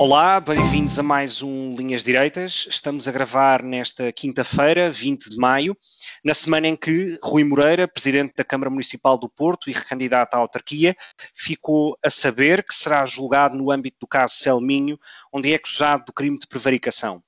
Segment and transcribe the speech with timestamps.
[0.00, 2.68] Olá, bem-vindos a mais um Linhas Direitas.
[2.70, 5.76] Estamos a gravar nesta quinta-feira, 20 de maio,
[6.24, 10.38] na semana em que Rui Moreira, presidente da Câmara Municipal do Porto e recandidato à
[10.38, 10.96] autarquia,
[11.34, 14.96] ficou a saber que será julgado no âmbito do caso Selminho,
[15.32, 17.20] onde é acusado do crime de prevaricação.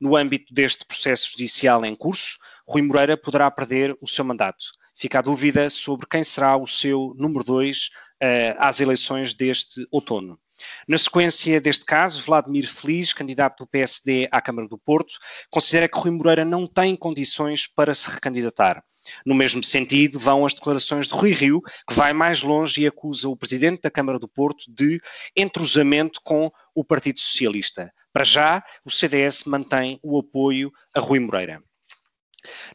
[0.00, 4.64] No âmbito deste processo judicial em curso, Rui Moreira poderá perder o seu mandato.
[4.96, 7.88] Fica a dúvida sobre quem será o seu número 2 uh,
[8.58, 10.36] às eleições deste outono.
[10.88, 15.14] Na sequência deste caso, Vladimir Feliz, candidato do PSD à Câmara do Porto,
[15.50, 18.82] considera que Rui Moreira não tem condições para se recandidatar.
[19.24, 23.28] No mesmo sentido, vão as declarações de Rui Rio, que vai mais longe e acusa
[23.28, 25.00] o presidente da Câmara do Porto de
[25.36, 27.92] entrosamento com o Partido Socialista.
[28.12, 31.62] Para já, o CDS mantém o apoio a Rui Moreira.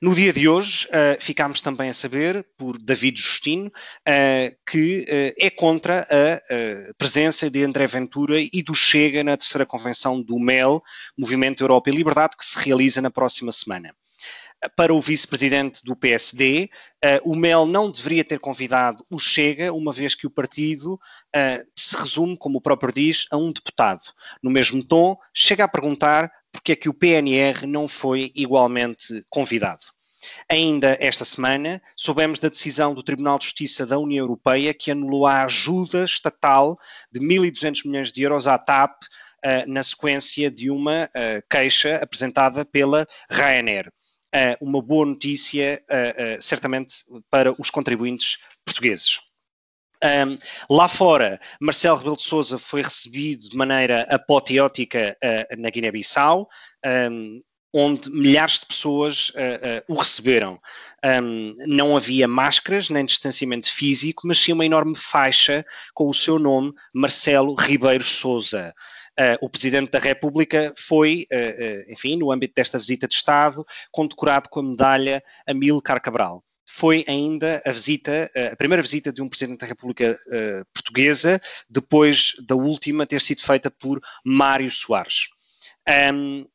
[0.01, 5.33] No dia de hoje, uh, ficámos também a saber, por David Justino, uh, que uh,
[5.37, 10.81] é contra a presença de André Ventura e do Chega na terceira convenção do MEL,
[11.17, 13.93] Movimento Europa e Liberdade, que se realiza na próxima semana
[14.75, 16.69] para o vice-presidente do PSD,
[17.03, 21.67] uh, o MEL não deveria ter convidado o Chega, uma vez que o partido uh,
[21.75, 24.01] se resume, como o próprio diz, a um deputado.
[24.41, 29.81] No mesmo tom, chega a perguntar porque é que o PNR não foi igualmente convidado.
[30.47, 35.25] Ainda esta semana, soubemos da decisão do Tribunal de Justiça da União Europeia que anulou
[35.25, 36.77] a ajuda estatal
[37.11, 41.09] de 1.200 milhões de euros à TAP uh, na sequência de uma
[41.49, 43.91] queixa apresentada pela Ryanair.
[44.33, 45.83] Uh, uma boa notícia,
[46.39, 49.19] certamente, para os contribuintes portugueses.
[50.03, 50.37] Um,
[50.75, 56.49] lá fora, Marcelo Rebelo de Sousa foi recebido de maneira apoteótica uh, na Guiné-Bissau,
[57.11, 57.41] um,
[57.73, 60.59] onde milhares de pessoas uh, uh, o receberam.
[61.05, 66.39] Um, não havia máscaras nem distanciamento físico, mas sim uma enorme faixa com o seu
[66.39, 68.73] nome, Marcelo Ribeiro Sousa.
[69.19, 71.27] Uh, o Presidente da República foi,
[71.87, 77.61] enfim, no âmbito desta visita de Estado, condecorado com a medalha Amílcar Cabral foi ainda
[77.65, 83.05] a visita, a primeira visita de um Presidente da República uh, Portuguesa, depois da última
[83.05, 85.27] ter sido feita por Mário Soares.
[86.13, 86.45] Um,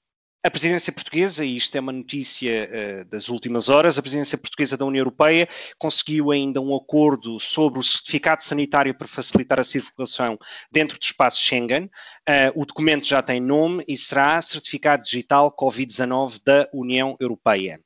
[0.46, 4.76] a presidência portuguesa, e isto é uma notícia uh, das últimas horas, a presidência portuguesa
[4.76, 10.38] da União Europeia conseguiu ainda um acordo sobre o certificado sanitário para facilitar a circulação
[10.70, 11.86] dentro do espaço Schengen.
[12.28, 17.80] Uh, o documento já tem nome e será Certificado Digital Covid-19 da União Europeia.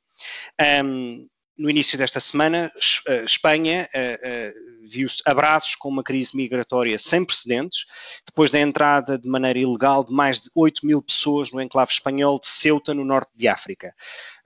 [0.85, 2.71] Um, no início desta semana,
[3.07, 7.85] eh, Espanha uh, uh, viu-se abraços com uma crise migratória sem precedentes,
[8.25, 12.39] depois da entrada de maneira ilegal de mais de 8 mil pessoas no enclave espanhol
[12.39, 13.93] de Ceuta, no norte de África.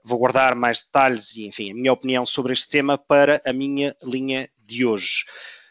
[0.04, 3.96] Vou guardar mais detalhes e, enfim, a minha opinião sobre este tema para a minha
[4.04, 5.24] linha de hoje.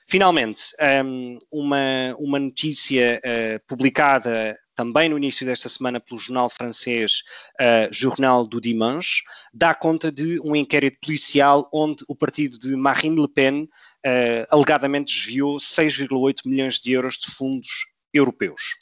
[0.07, 0.61] Finalmente,
[1.03, 3.21] um, uma, uma notícia
[3.67, 7.23] publicada também no início desta semana pelo jornal francês
[7.59, 13.21] uh, Journal du Dimanche, dá conta de um inquérito policial onde o partido de Marine
[13.21, 18.75] Le Pen uh, alegadamente desviou 6,8 milhões de euros de fundos europeus.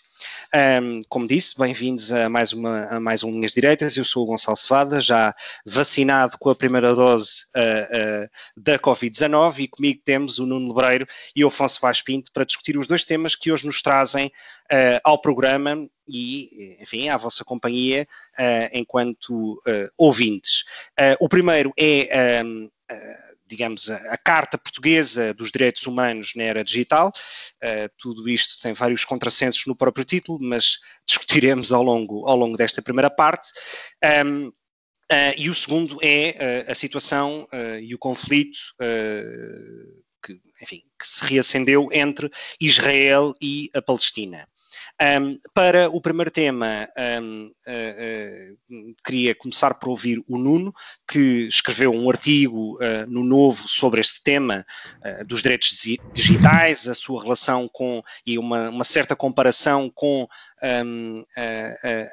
[0.82, 3.98] Um, como disse, bem-vindos a mais, uma, a mais um Linhas Direitas.
[3.98, 5.36] Eu sou o Gonçalo Cevada, já
[5.66, 11.08] vacinado com a primeira dose uh, uh, da Covid-19 e comigo temos o Nuno Lebreiro
[11.36, 15.00] e o Afonso Vaz Pinto para discutir os dois temas que hoje nos trazem uh,
[15.04, 18.06] ao programa e, enfim, à vossa companhia
[18.74, 19.62] enquanto
[19.98, 20.66] ouvintes.
[21.20, 22.70] o primeiro é um,
[23.46, 27.12] digamos, a, a, Carta Portuguesa dos Direitos Humanos na Era Digital.
[27.64, 32.58] Uh, tudo isto tem vários contrassensos no próprio título, mas discutiremos ao longo, ao longo
[32.58, 33.50] desta primeira parte.
[34.26, 34.54] Um, uh,
[35.38, 37.48] e o segundo é uh, a situação
[37.82, 38.60] e o conflito
[40.24, 42.30] que, enfim, que se reacendeu entre
[42.60, 44.48] Israel e a Palestina.
[45.02, 46.88] Um, para o primeiro tema,
[47.22, 50.72] um, uh, uh, queria começar por ouvir o Nuno,
[51.08, 54.66] que escreveu um artigo uh, no Novo sobre este tema
[55.28, 55.76] dos direitos
[56.14, 60.28] digitais, a sua relação com e uma, uma certa comparação com
[60.64, 61.24] um,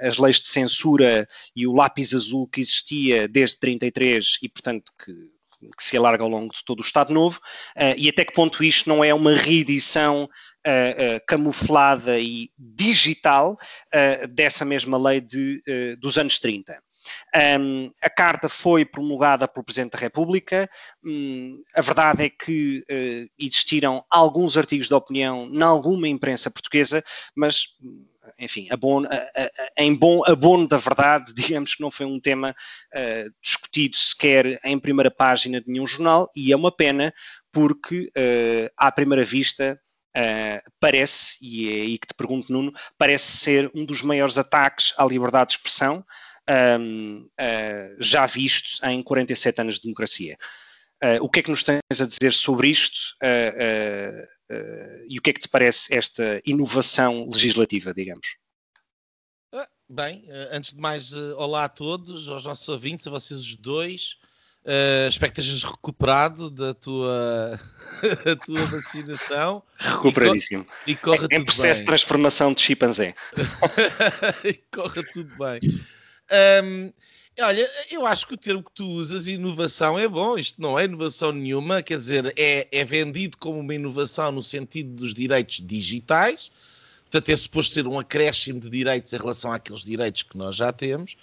[0.01, 5.13] as leis de censura e o lápis azul que existia desde 33 e, portanto, que
[5.77, 7.41] que se alarga ao longo de todo o Estado Novo,
[7.97, 10.29] e até que ponto isto não é uma reedição
[10.61, 13.57] Uh, uh, camuflada e digital
[13.95, 15.63] uh, dessa mesma lei de,
[15.99, 16.79] dos anos 30.
[17.35, 20.69] Um, a carta foi promulgada pelo Presidente da República.
[21.05, 27.03] Um, a verdade é que uh, existiram alguns artigos de opinião em alguma imprensa portuguesa,
[27.35, 27.69] mas
[28.39, 29.51] enfim, abono, a, a,
[29.83, 32.55] em bom abono da verdade, digamos que não foi um tema
[32.95, 37.13] uh, discutido sequer em primeira página de nenhum jornal, e é uma pena,
[37.53, 39.81] porque uh, à primeira vista
[40.11, 44.93] Uh, parece, e é aí que te pergunto, Nuno, parece ser um dos maiores ataques
[44.99, 46.05] à liberdade de expressão
[46.81, 50.37] um, uh, já vistos em 47 anos de democracia.
[51.03, 54.29] Uh, o que é que nos tens a dizer sobre isto uh,
[55.09, 58.37] e o que é que te parece esta inovação legislativa, digamos?
[59.89, 64.17] Bem, antes de mais, olá a todos, aos nossos ouvintes, a vocês os dois.
[64.65, 67.59] Uh, espero que estejas recuperado da tua,
[68.45, 69.63] tua vacinação.
[69.79, 70.67] Recuperadíssimo.
[70.87, 71.81] E, e corra em, em processo bem.
[71.81, 73.15] de transformação de chimpanzé.
[74.45, 75.61] e corra tudo bem.
[76.63, 76.93] Um,
[77.39, 80.37] olha, eu acho que o termo que tu usas, inovação, é bom.
[80.37, 84.95] Isto não é inovação nenhuma, quer dizer, é, é vendido como uma inovação no sentido
[84.95, 86.51] dos direitos digitais.
[87.03, 90.73] Portanto, é suposto ser um acréscimo de direitos em relação àqueles direitos que nós já
[90.73, 91.17] temos.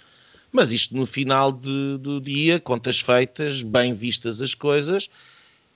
[0.50, 5.08] Mas isto, no final de, do dia, contas feitas, bem vistas as coisas,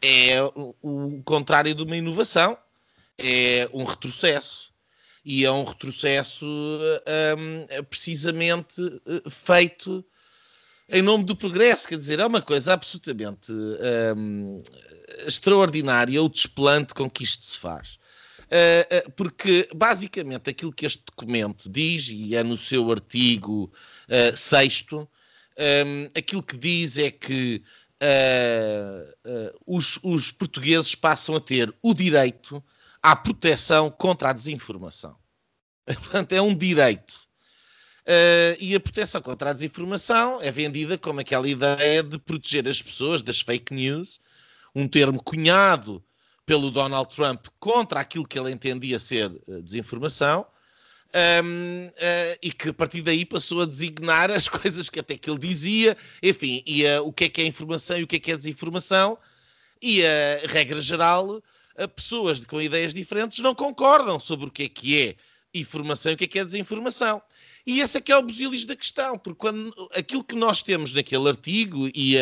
[0.01, 0.43] é
[0.83, 2.57] o, contrário de uma inovação.
[3.19, 4.73] É um retrocesso
[5.25, 10.05] e é um retrocesso um, precisamente eh, feito
[10.89, 13.53] em nome do progresso, quer dizer, é uma coisa absolutamente
[14.17, 14.63] um,
[15.27, 17.99] extraordinária o desplante com que isto se faz.
[18.53, 23.73] Uh, porque, basicamente, aquilo que este documento diz, e é no seu artigo
[24.09, 25.09] uh, sexto,
[25.59, 27.63] um, aquilo que diz é que
[28.03, 32.63] uh, os, os portugueses passam a ter o direito
[33.03, 35.17] à proteção contra a desinformação.
[35.87, 37.22] Portanto, é um direito.
[38.03, 42.83] Uh, e a proteção contra a desinformação é vendida como aquela ideia de proteger as
[42.83, 44.21] pessoas das fake news,
[44.75, 46.03] um termo cunhado
[46.45, 50.45] pelo Donald Trump contra aquilo que ele entendia ser uh, desinformação,
[51.45, 55.17] um, uh, eh, e que a partir daí passou a designar as coisas que até
[55.17, 58.19] que ele dizia, enfim, e o que é que é informação e o que é
[58.19, 59.17] que é desinformação,
[59.81, 61.41] e a regra geral
[61.95, 65.17] pessoas com ideias diferentes não concordam sobre o que é que é
[65.55, 67.23] informação e o que é que é desinformação.
[67.67, 70.93] E esse é que é o busilis da questão, porque quando, aquilo que nós temos
[70.93, 72.17] naquele artigo, e,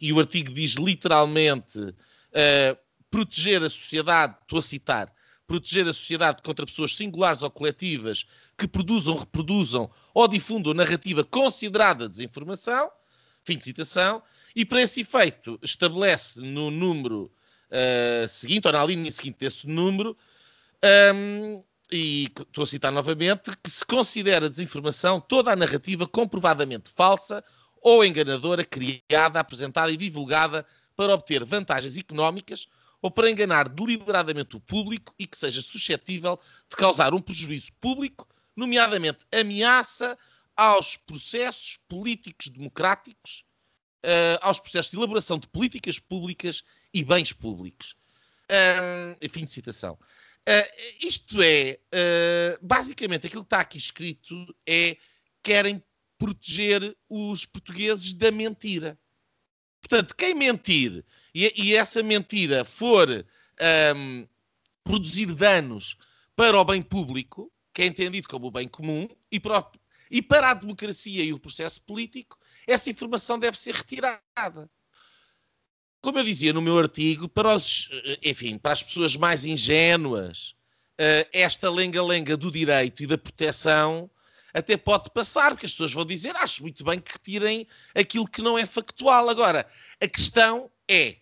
[0.00, 2.78] e o artigo diz literalmente uh,
[3.10, 5.14] proteger a sociedade, estou a citar,
[5.46, 8.26] proteger a sociedade contra pessoas singulares ou coletivas
[8.58, 12.90] que produzam, reproduzam ou difundam narrativa considerada desinformação,
[13.44, 14.22] fim de citação,
[14.56, 17.30] e para esse efeito estabelece no número
[17.70, 20.16] uh, seguinte, ou na linha seguinte desse número,
[21.14, 27.44] um, e estou a citar novamente, que se considera desinformação toda a narrativa comprovadamente falsa
[27.80, 30.66] ou enganadora criada, apresentada e divulgada
[30.96, 32.66] para obter vantagens económicas
[33.02, 36.40] ou para enganar deliberadamente o público e que seja suscetível
[36.70, 38.26] de causar um prejuízo público,
[38.56, 40.16] nomeadamente ameaça
[40.56, 43.44] aos processos políticos democráticos,
[44.04, 46.62] uh, aos processos de elaboração de políticas públicas
[46.94, 47.94] e bens públicos.
[48.50, 49.98] Um, fim de citação.
[50.46, 54.34] Uh, isto é, uh, basicamente, aquilo que está aqui escrito
[54.66, 54.96] é
[55.42, 55.82] querem
[56.18, 58.98] proteger os portugueses da mentira.
[59.80, 63.24] Portanto, quem mentir e, e essa mentira for um,
[63.58, 64.28] ehm,
[64.82, 65.96] produzir danos
[66.36, 69.70] para o bem público, que é entendido como o bem comum, e para,
[70.10, 74.70] e para a democracia e o processo político, essa informação deve ser retirada
[76.04, 80.54] como eu dizia no meu artigo, para os, eh, enfim, para as pessoas mais ingênuas,
[80.98, 84.10] eh, esta lenga-lenga do direito e da proteção
[84.52, 88.42] até pode passar, porque as pessoas vão dizer, acho muito bem que retirem aquilo que
[88.42, 89.30] não é factual.
[89.30, 89.66] Agora,
[89.98, 91.16] a questão é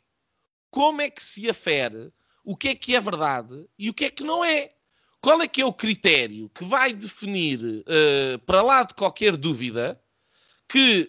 [0.68, 2.12] como é que se afere
[2.44, 4.72] o que é que é verdade e o que é que não é.
[5.20, 10.02] Qual é que é o critério que vai definir, uh, para lá de qualquer dúvida,
[10.68, 11.08] que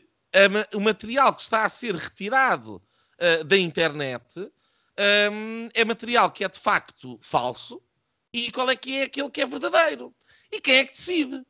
[0.73, 2.81] o material que está a ser retirado
[3.23, 4.39] uh, da internet
[5.31, 7.81] um, é material que é de facto falso
[8.31, 10.13] e qual é que é aquele que é verdadeiro.
[10.51, 11.43] E quem é que decide?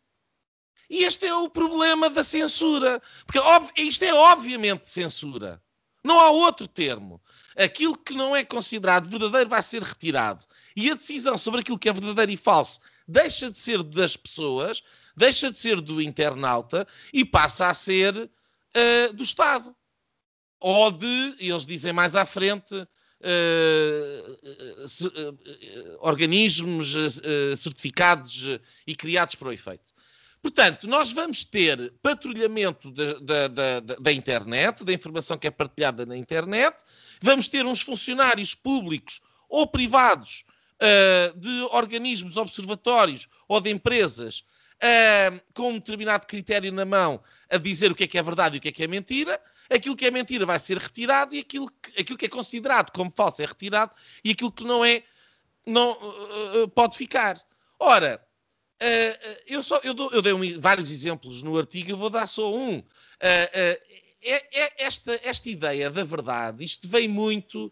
[0.90, 3.02] E este é o problema da censura.
[3.26, 3.40] Porque
[3.82, 5.62] isto é obviamente censura.
[6.04, 7.22] Não há outro termo.
[7.56, 10.44] Aquilo que não é considerado verdadeiro vai ser retirado.
[10.76, 14.82] E a decisão sobre aquilo que é verdadeiro e falso deixa de ser das pessoas,
[15.16, 19.76] deixa de ser do internauta e passa a ser uh, do Estado.
[20.64, 22.88] Ou de, eles dizem mais à frente, uh,
[26.00, 26.96] organismos
[27.58, 29.94] certificados e criados para o efeito.
[30.42, 36.06] Portanto, nós vamos ter patrulhamento da, da, da, da, internet, da informação que é partilhada
[36.06, 36.78] na internet,
[37.22, 40.44] vamos ter uns funcionários públicos ou privados
[40.76, 44.44] uh, de organismos observatórios ou de empresas
[44.84, 48.56] uh, com um determinado critério na mão a dizer o que é que é verdade
[48.56, 49.40] e o que é que é mentira.
[49.70, 53.12] Aquilo que é mentira vai ser retirado e aquilo que, aquilo que é considerado como
[53.16, 53.92] falso é retirado
[54.24, 55.04] e aquilo que não é
[55.66, 57.42] não uh, pode ficar.
[57.80, 58.22] Ora,
[58.82, 62.28] Uh, eu, só, eu, dou, eu dei um, vários exemplos no artigo, eu vou dar
[62.28, 62.80] só um.
[62.80, 62.84] Uh,
[63.22, 63.80] é,
[64.22, 67.72] é esta, esta ideia da verdade, isto vem muito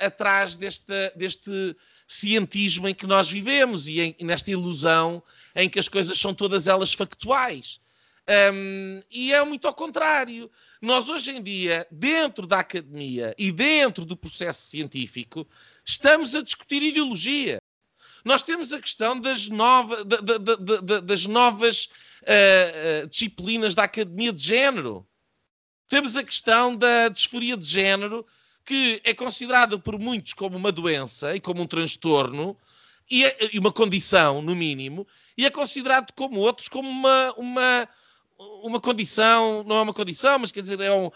[0.00, 5.22] atrás deste, deste cientismo em que nós vivemos e, em, nesta ilusão
[5.54, 7.80] em que as coisas são todas elas factuais.
[8.52, 10.50] Um, e é muito ao contrário.
[10.82, 15.46] Nós, hoje em dia, dentro da academia e dentro do processo científico,
[15.84, 17.58] estamos a discutir ideologia.
[18.24, 21.88] Nós temos a questão das, nova, da, da, da, das novas
[22.22, 25.06] uh, disciplinas da academia de género.
[25.88, 28.26] Temos a questão da disforia de género,
[28.64, 32.56] que é considerada por muitos como uma doença e como um transtorno,
[33.08, 35.06] e, é, e uma condição, no mínimo,
[35.38, 37.88] e é considerado como outros como uma, uma,
[38.62, 41.12] uma condição, não é uma condição, mas quer dizer, é, um, uh,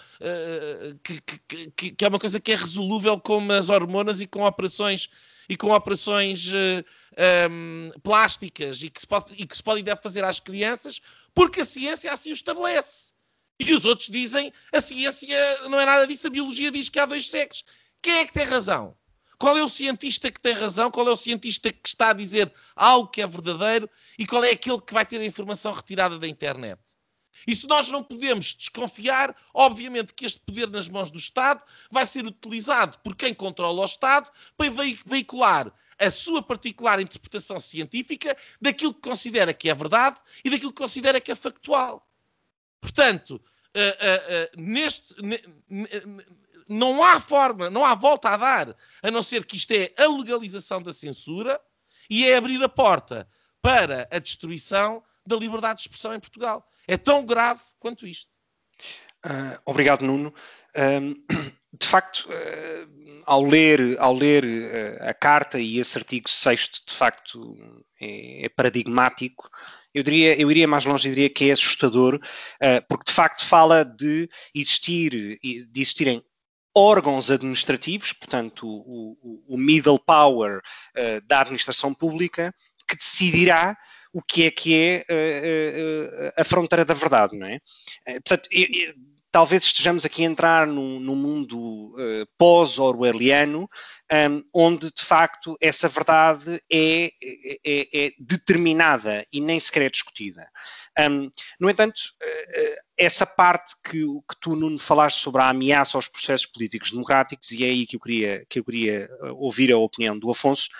[1.02, 5.08] que, que, que, é uma coisa que é resolúvel com as hormonas e com operações
[5.48, 6.84] e com operações uh,
[7.16, 10.24] eh, um, ehm, plásticas e que, se pode, e que se pode e deve fazer
[10.24, 11.00] às crianças,
[11.32, 13.12] porque a ciência assim o estabelece.
[13.60, 17.06] E os outros dizem a ciência não é nada disso, a biologia diz que há
[17.06, 17.64] dois sexos.
[18.02, 18.96] Quem é que tem razão?
[19.38, 20.90] Qual é o cientista que tem razão?
[20.90, 23.88] Qual é o cientista que está a dizer algo que é verdadeiro?
[24.18, 26.80] E qual é aquele que vai ter a informação retirada da internet?
[27.46, 32.04] E se nós não podemos desconfiar, obviamente que este poder nas mãos do Estado vai
[32.04, 34.70] ser utilizado por quem controla o Estado para
[35.04, 40.82] veicular a sua particular interpretação científica daquilo que considera que é verdade e daquilo que
[40.82, 42.06] considera que é factual.
[42.80, 45.14] Portanto, uh, uh, uh, neste,
[46.68, 50.06] não há forma, não há volta a dar, a não ser que isto é a
[50.06, 51.60] legalização da censura
[52.10, 53.28] e é abrir a porta
[53.62, 56.68] para a destruição da liberdade de expressão em Portugal.
[56.86, 58.28] É tão grave quanto isto.
[59.24, 60.32] Uh, obrigado, Nuno.
[60.74, 61.14] Uh,
[61.72, 64.44] de facto, uh, ao ler, ao ler
[65.02, 69.48] a carta e esse artigo 6 de facto é, é, paradigmático,
[69.92, 72.20] eu, diria, eu iria mais longe e diria que é assustador,
[72.86, 76.22] porque de facto fala de existir, de existirem
[76.76, 80.60] órgãos administrativos, portanto, o, o, o middle power
[81.24, 82.54] da administração pública,
[82.86, 83.74] que decidirá
[84.16, 87.60] o que é que é uh, uh, a fronteira da verdade, não é?
[88.14, 88.94] portanto, eu, eu,
[89.30, 91.94] talvez estejamos aqui a entrar num, num mundo
[92.38, 93.68] pós-orwelliano,
[94.10, 97.10] um, onde de facto essa verdade é,
[97.62, 100.48] é, é, determinada e nem sequer é discutida.
[100.98, 101.30] Um,
[101.60, 102.00] no entanto,
[102.96, 107.62] essa parte que, que tu, Nuno, falaste sobre a ameaça aos processos políticos democráticos, e
[107.62, 110.70] é aí que eu queria, que eu queria ouvir a opinião do Afonso,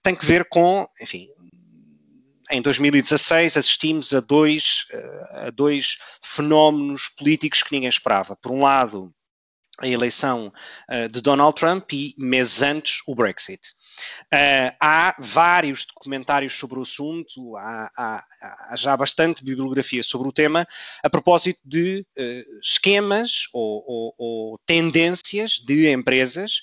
[0.00, 1.28] tem que ver com, enfim,
[2.50, 4.86] em 2016 assistimos a dois,
[5.30, 8.36] a dois fenómenos políticos que ninguém esperava.
[8.36, 9.14] Por um lado,
[9.80, 10.52] a eleição
[10.88, 13.60] uh, de Donald Trump e meses antes o Brexit.
[14.32, 20.32] Uh, há vários documentários sobre o assunto, há, há, há, já bastante bibliografia sobre o
[20.32, 20.66] tema,
[21.02, 22.06] a propósito de
[22.62, 26.60] esquemas ou, ou, ou tendências de empresas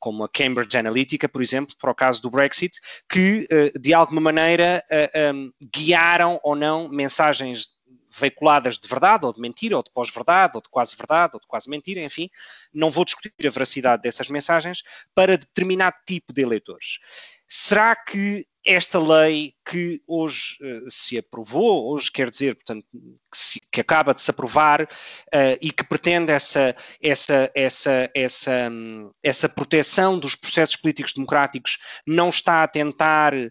[0.00, 4.20] como a Cambridge Analytica, por exemplo, para o caso do Brexit, que eh, de alguma
[4.20, 7.78] maneira eh, um, guiaram ou não mensagens
[8.10, 11.46] veiculadas de verdade ou de mentira, ou de pós-verdade, ou de quase verdade, ou de
[11.46, 12.28] quase mentira, enfim,
[12.72, 14.82] não vou discutir a veracidade dessas mensagens
[15.14, 16.98] para determinado tipo de eleitores.
[17.46, 23.60] Será que esta lei que hoje uh, se aprovou, hoje quer dizer, portanto, que, se,
[23.72, 29.48] que acaba de se aprovar uh, e que pretende essa, essa, essa, essa, um, essa
[29.48, 33.50] proteção dos processos políticos democráticos, não está a tentar uh,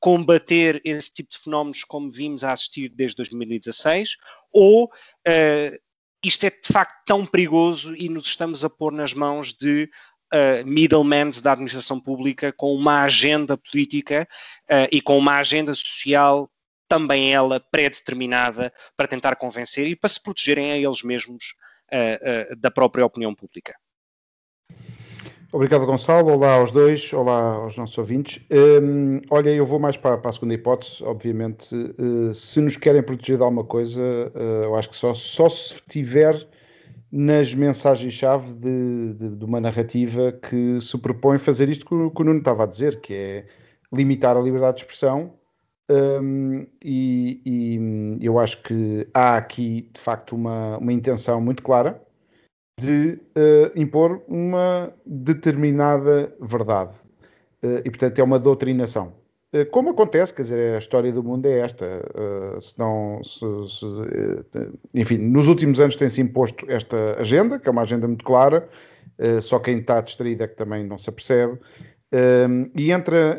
[0.00, 4.16] combater esse tipo de fenómenos como vimos a assistir desde 2016,
[4.52, 4.90] ou
[6.24, 9.88] isto é de facto tão perigoso e nos estamos a pôr nas mãos de
[10.32, 14.26] uh, middlemen da administração pública com uma agenda política
[14.70, 16.50] uh, e com uma agenda social
[16.90, 21.54] também ela pré-determinada para tentar convencer e para se protegerem a eles mesmos
[21.92, 23.74] uh, uh, da própria opinião pública.
[25.52, 26.32] Obrigado, Gonçalo.
[26.32, 28.44] Olá aos dois, olá aos nossos ouvintes.
[28.52, 31.74] Um, olha, eu vou mais para, para a segunda hipótese, obviamente.
[31.74, 34.00] Uh, se nos querem proteger de alguma coisa,
[34.62, 36.46] eu acho que só, só se tiver
[37.12, 42.22] nas mensagens-chave de, de, de, uma narrativa que se propõe fazer isto que o, que
[42.22, 43.46] o Nuno estava a dizer, que é
[43.92, 45.34] limitar a liberdade de expressão.
[45.90, 52.00] Um, e, e, eu acho que há aqui, de facto, uma, uma intenção muito clara
[52.80, 56.94] de uh, impor uma determinada verdade.
[57.62, 59.19] Uh, e, portanto, é uma doutrinação.
[59.52, 62.02] Uh, como acontece, quer dizer, a história do mundo é esta.
[62.60, 63.86] se não, se, se,
[64.94, 68.68] enfim, nos últimos anos tem-se imposto esta agenda, que é uma agenda muito clara,
[69.42, 71.58] só quem está distraído é que também não se apercebe.
[72.74, 73.38] e entra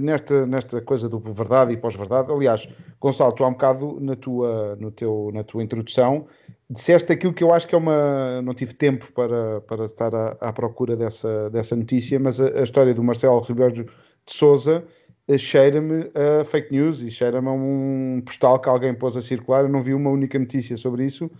[0.00, 2.32] nesta, nesta coisa do verdade e pós-verdade.
[2.32, 2.66] Aliás,
[2.98, 6.26] Gonçalo, tu há um bocado na tua, no teu, na tua introdução
[6.70, 8.40] disseste aquilo que eu acho que é uma.
[8.42, 12.62] Não tive tempo para, para estar à, à procura dessa, dessa notícia, mas a, a,
[12.62, 13.86] história do Marcelo Ribeiro de
[14.26, 14.99] Souza eh,
[15.38, 19.62] cheira-me a fake news e cheira-me a um postal que alguém pôs a circular.
[19.62, 21.30] Eu não vi uma única notícia sobre isso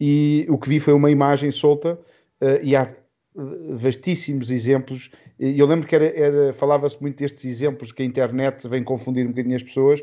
[0.00, 1.94] e o que vi foi uma imagem solta
[2.40, 5.10] uh, e há eh, vastíssimos exemplos.
[5.38, 9.28] Eu lembro que era, era falava-se muito destes exemplos que a internet vem confundir um
[9.30, 10.02] bocadinho as pessoas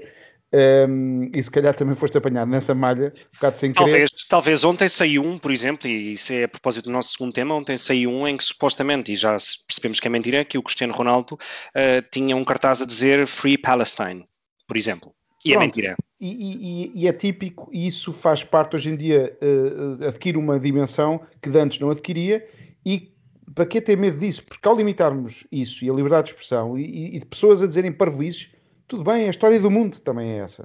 [0.54, 4.26] um, e se calhar também foste apanhado nessa malha, um bocado sem talvez, querer.
[4.30, 7.54] Talvez ontem saiu um, por exemplo, e isso é a propósito do nosso segundo tema,
[7.54, 9.36] ontem saiu um em que supostamente, e já
[9.68, 13.58] percebemos que é mentira, que o Cristiano Ronaldo uh, tinha um cartaz a dizer Free
[13.58, 14.26] Palestine,
[14.68, 15.14] por exemplo.
[15.44, 15.96] E é Pronto, é mentira.
[16.20, 20.60] E, e, e, é típico, e isso faz parte hoje em dia, uh, adquire uma
[20.60, 22.46] dimensão que antes não adquiria,
[22.86, 23.14] e
[23.54, 24.44] para que ter medo disso?
[24.44, 27.92] Porque ao limitarmos isso e a liberdade de expressão e, e de pessoas a dizerem
[27.92, 28.50] parvoices,
[28.88, 30.64] tudo bem, a história do mundo também é essa.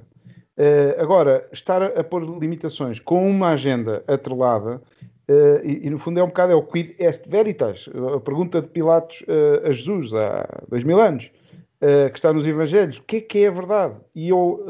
[0.57, 4.81] Uh, agora, estar a, pôr limitações com uma agenda atrelada,
[5.29, 8.61] uh, e, e, no fundo é um bocado é o quid est veritas, a pergunta
[8.61, 11.31] de Pilatos uh, a Jesus há dois mil anos,
[12.13, 13.95] que está nos Evangelhos, o que é que é a verdade?
[14.15, 14.65] E eu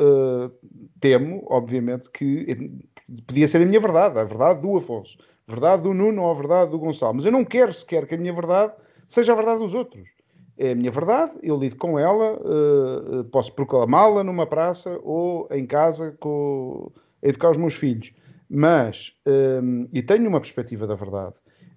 [0.99, 2.81] temo, obviamente, que
[3.27, 6.33] podia ser a minha verdade, a verdade do Afonso, a verdade do Nuno ou a
[6.33, 8.73] verdade do Gonçalo, mas eu não quero sequer que a minha verdade
[9.07, 10.09] seja a verdade dos outros
[10.63, 15.65] é a minha verdade, eu lido com ela, uh, posso proclamá-la numa praça ou em
[15.65, 16.89] casa com,
[17.21, 18.13] a educar os meus filhos.
[18.49, 21.33] Mas, um, e tenho uma perspectiva da verdade,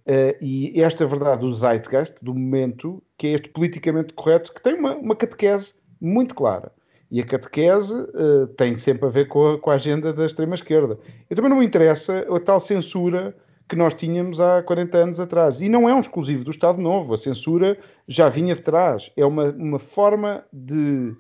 [0.07, 4.75] uh, e esta verdade do zeitgeist, do momento, que é este politicamente correto, que tem
[4.75, 6.71] uma, uma catequese muito clara.
[7.11, 10.97] E a catequese uh, tem sempre a ver com a, com a agenda da extrema-esquerda.
[11.29, 13.35] E também não me interessa a tal censura
[13.69, 15.61] que nós tínhamos há 40 anos atrás.
[15.61, 19.11] E não é um exclusivo do Estado Novo, a censura já vinha de trás.
[19.17, 21.15] É uma, uma forma de,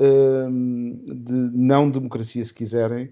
[0.00, 3.06] uh, de não democracia, se quiserem.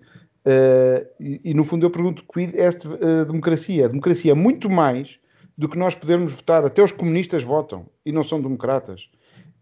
[0.47, 3.85] Uh, e, e, no fundo eu pergunto, quid é esta uh, democracia?
[3.85, 5.19] A democracia é muito mais
[5.57, 6.65] do que nós podermos votar.
[6.65, 9.11] Até os comunistas votam e não são democratas.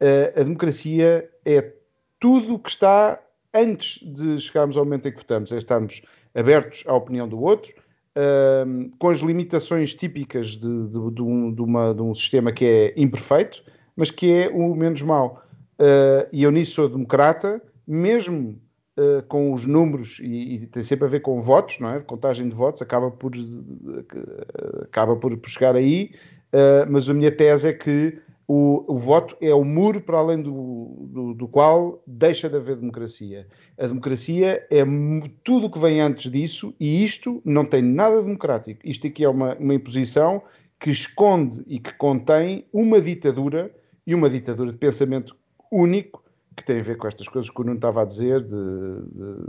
[0.00, 1.72] Uh, a democracia é
[2.20, 3.20] tudo o que está
[3.52, 6.02] antes de chegarmos ao momento em que votamos, é estarmos
[6.34, 7.74] abertos à opinião do outro,
[8.98, 12.94] com as limitações típicas de, de, de, um, de, uma, de um sistema que é
[12.96, 13.62] imperfeito,
[13.94, 15.42] mas que é o menos mau.
[15.80, 18.58] Uh, e eu nisso sou democrata, mesmo
[18.98, 22.00] uh, com os números, e, e, tem sempre a ver com votos, não é?
[22.00, 23.32] Contagem de votos, acaba por,
[24.82, 26.12] acaba por, por chegar aí,
[26.52, 30.40] uh, mas a minha tese é que o, o, voto é o muro para além
[30.40, 33.46] do, do, do, qual deixa de haver democracia.
[33.78, 34.84] A democracia é
[35.42, 38.80] tudo o que vem antes disso e isto não tem nada democrático.
[38.84, 40.42] Isto aqui é uma, uma imposição
[40.78, 43.74] que esconde e que contém uma ditadura
[44.06, 45.36] e uma ditadura de pensamento
[45.72, 46.22] único
[46.54, 48.56] que tem a ver com estas coisas que o Nuno estava a dizer, de,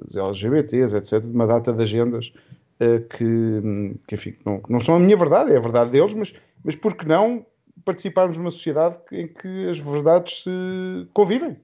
[0.08, 2.34] de LGBTs, etc., de uma data de agendas
[2.82, 6.34] uh, que, que, enfim, não, não são a minha verdade, é a verdade deles, mas,
[6.64, 7.46] mas por que não
[7.88, 11.58] participarmos numa sociedade em que as verdades se convivem.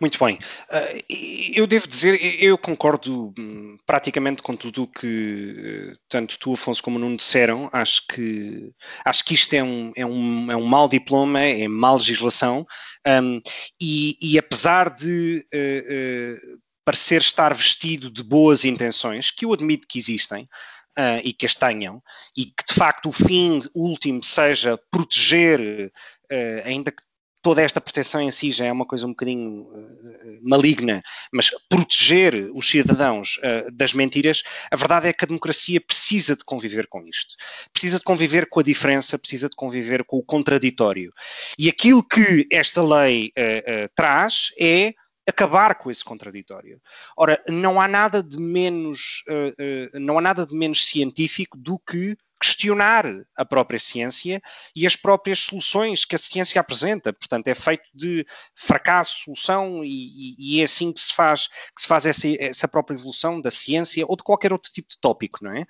[0.00, 0.36] Muito bem.
[0.70, 6.80] Uh, eu devo dizer, eu concordo hum, praticamente com tudo o que tanto tu, Afonso,
[6.80, 7.68] como Nuno disseram.
[7.72, 8.72] Acho que,
[9.04, 12.64] acho que isto é um, é, um, é um mau diploma, é má legislação,
[13.04, 13.40] um,
[13.80, 19.88] e, e, apesar de uh, uh, parecer estar vestido de boas intenções, que eu admito
[19.88, 20.48] que existem,
[20.98, 22.02] uh, e que as tenham,
[22.36, 25.92] e que de facto o fim último seja proteger,
[26.30, 27.02] uh, ainda que
[27.40, 32.50] toda esta proteção em si já é uma coisa um bocadinho uh, maligna, mas proteger
[32.52, 37.06] os cidadãos uh, das mentiras, a verdade é que a democracia precisa de conviver com
[37.06, 37.36] isto.
[37.72, 41.12] Precisa de conviver com a diferença, precisa de conviver com o contraditório.
[41.58, 44.92] E aquilo que esta lei uh, traz é
[45.28, 46.80] acabar com esse contraditório.
[47.16, 51.78] Ora, não há nada de menos, uh, uh, não há nada de menos científico do
[51.78, 53.04] que questionar
[53.36, 54.40] a própria ciência
[54.74, 57.12] e as próprias soluções que a ciência apresenta.
[57.12, 61.88] Portanto, é feito de fracasso, solução, e, e, é assim que se faz, que se
[61.88, 65.52] faz essa, essa própria evolução da ciência ou de qualquer outro tipo de tópico, não
[65.52, 65.66] é?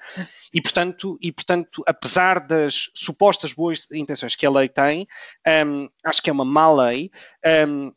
[0.53, 5.07] E portanto, e, portanto apesar das supostas boas intenções que a lei tem,
[5.67, 7.11] um, acho que é uma má lei.
[7.67, 7.93] Um,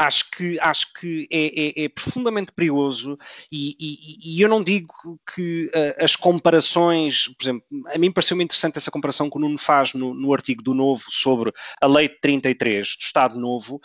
[0.00, 3.18] acho que, acho que é, é, é profundamente perigoso
[3.52, 8.42] e, e, e, eu não digo que uh, as comparações, por exemplo, a mim pareceu-me
[8.42, 12.08] interessante essa comparação que o Nuno faz no, no, artigo do Novo sobre a Lei
[12.08, 13.78] de 33 do Estado Novo.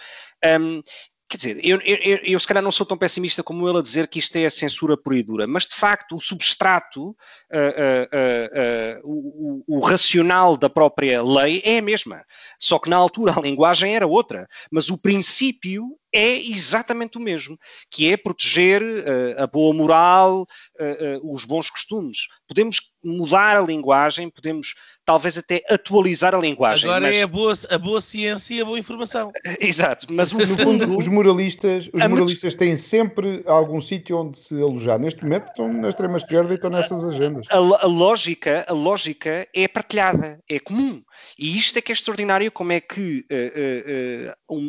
[0.46, 0.82] Um,
[1.28, 4.08] Quer dizer, eu, eu, eu, se calhar não sou tão pessimista como ele a dizer
[4.08, 9.02] que isto é a censura pura e dura, mas de facto o substrato, uh, uh,
[9.02, 12.24] uh, o, o, racional da própria lei é a mesma.
[12.60, 17.60] Só que na altura a linguagem era outra, mas o princípio é exatamente o mesmo,
[17.92, 20.48] que é proteger uh, a boa moral,
[20.80, 22.30] uh, uh, os bons costumes.
[22.48, 24.76] Podemos mudar a linguagem, podemos
[25.06, 26.90] talvez até atualizar a linguagem.
[26.90, 27.16] Agora mas...
[27.18, 29.32] é a boa, a boa ciência e a boa informação.
[29.60, 34.98] Exato, mas no fundo os moralistas, os moralistas têm sempre algum sítio onde se alojar.
[34.98, 37.46] Neste momento estão na extrema esquerda e estão nessas agendas.
[37.50, 41.04] A, a, lógica, a lógica é partilhada, é comum.
[41.38, 43.26] E isto é que é extraordinário, como é que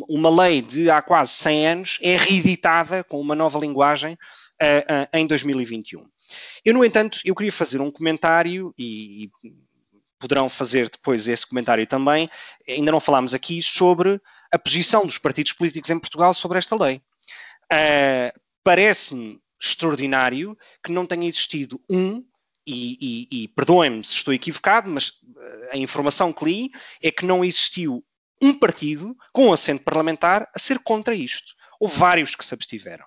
[0.08, 5.16] uma lei de há quase 100 anos é reeditada com uma nova linguagem uh, uh,
[5.16, 6.06] em 2021.
[6.64, 9.52] Eu, no entanto, eu queria fazer um comentário e, e
[10.18, 12.28] poderão fazer depois esse comentário também.
[12.68, 14.20] Ainda não falámos aqui sobre
[14.50, 17.00] a posição dos partidos políticos em Portugal sobre esta lei.
[17.72, 22.24] Uh, Parece-me extraordinário que não tenha existido um,
[22.66, 25.12] e, e, e perdoem-me se estou equivocado, mas
[25.70, 26.70] a informação que li
[27.00, 28.04] é que não existiu
[28.42, 31.54] um partido com assento parlamentar a ser contra isto.
[31.80, 33.04] Houve vários que se abstiveram.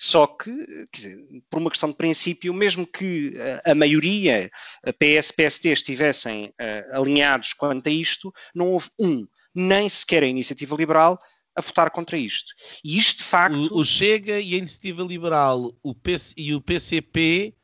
[0.00, 0.52] Só que,
[0.94, 1.18] dizer,
[1.50, 4.48] por uma questão de princípio, mesmo que a, a maioria,
[4.84, 10.26] a PS, PST, estivessem uh, alinhados quanto a isto, não houve um, nem sequer a
[10.26, 11.18] Iniciativa Liberal,
[11.56, 12.52] a votar contra isto.
[12.84, 13.74] E isto, de facto.
[13.74, 17.56] O, o Chega e a Iniciativa Liberal o PC, e o PCP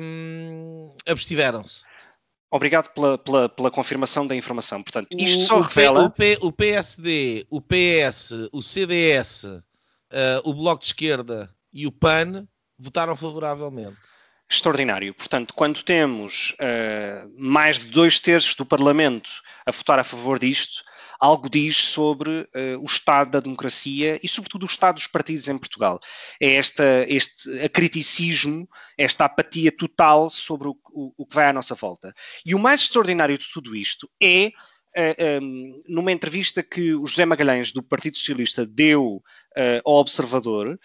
[0.00, 1.82] um, abstiveram-se.
[2.50, 4.82] Obrigado pela, pela, pela, confirmação da informação.
[4.82, 6.04] Portanto, isto só o, revela.
[6.04, 9.62] O, P, o, PSD, o PS, o CDS, uh,
[10.10, 13.96] eh, o Bloco de Esquerda e o PAN votaram favoravelmente.
[14.50, 15.12] Extraordinário.
[15.12, 19.28] Portanto, quando temos uh, mais de dois terços do Parlamento
[19.66, 20.82] a votar a favor disto,
[21.18, 25.58] algo diz sobre uh, o estado da democracia e, sobretudo, o estado dos partidos em
[25.58, 25.98] Portugal.
[26.40, 31.74] É esta, este acriticismo, esta apatia total sobre o, o, o que vai à nossa
[31.74, 32.14] volta.
[32.44, 34.52] E o mais extraordinário de tudo isto é
[34.94, 39.16] eh, ehm, numa entrevista que o José Magalhães, do Partido Socialista, deu
[39.56, 40.78] uh, ao Observador,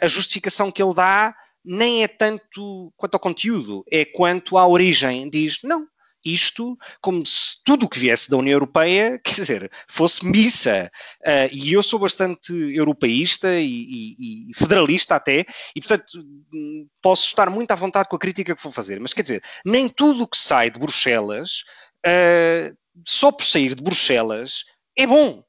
[0.00, 1.34] a justificação que ele dá
[1.64, 5.28] nem é tanto quanto ao conteúdo, é quanto à origem.
[5.30, 5.86] Diz: não,
[6.24, 10.90] isto como se tudo o que viesse da União Europeia, quer dizer, fosse missa.
[11.22, 15.44] Uh, e eu sou bastante europeísta e, e, e, federalista até,
[15.76, 16.24] e portanto
[17.02, 18.98] posso estar muito à vontade com a crítica que vou fazer.
[18.98, 21.62] Mas quer dizer, nem tudo o que sai de Bruxelas,
[22.06, 22.74] uh,
[23.06, 24.64] só por sair de Bruxelas,
[24.96, 25.43] é bom.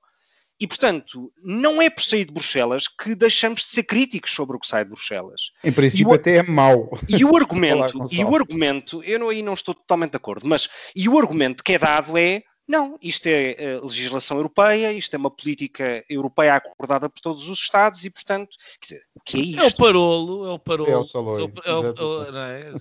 [0.59, 4.59] E, portanto, não é por sair de Bruxelas que deixamos de ser críticos sobre o
[4.59, 5.51] que sai de Bruxelas.
[5.63, 6.97] Em princípio, o, até é mau.
[7.09, 10.69] E o argumento, e o argumento, eu não, aí não estou totalmente de acordo, mas
[10.95, 15.17] e o argumento que é dado é não, isto é uh, legislação europeia, isto é
[15.17, 19.62] uma política europeia acordada por todos os Estados e, portanto, dizer, o que é isto?
[19.62, 20.91] É o parolo, é o parolo.
[20.91, 21.38] É o salões.
[21.63, 22.71] É o, é,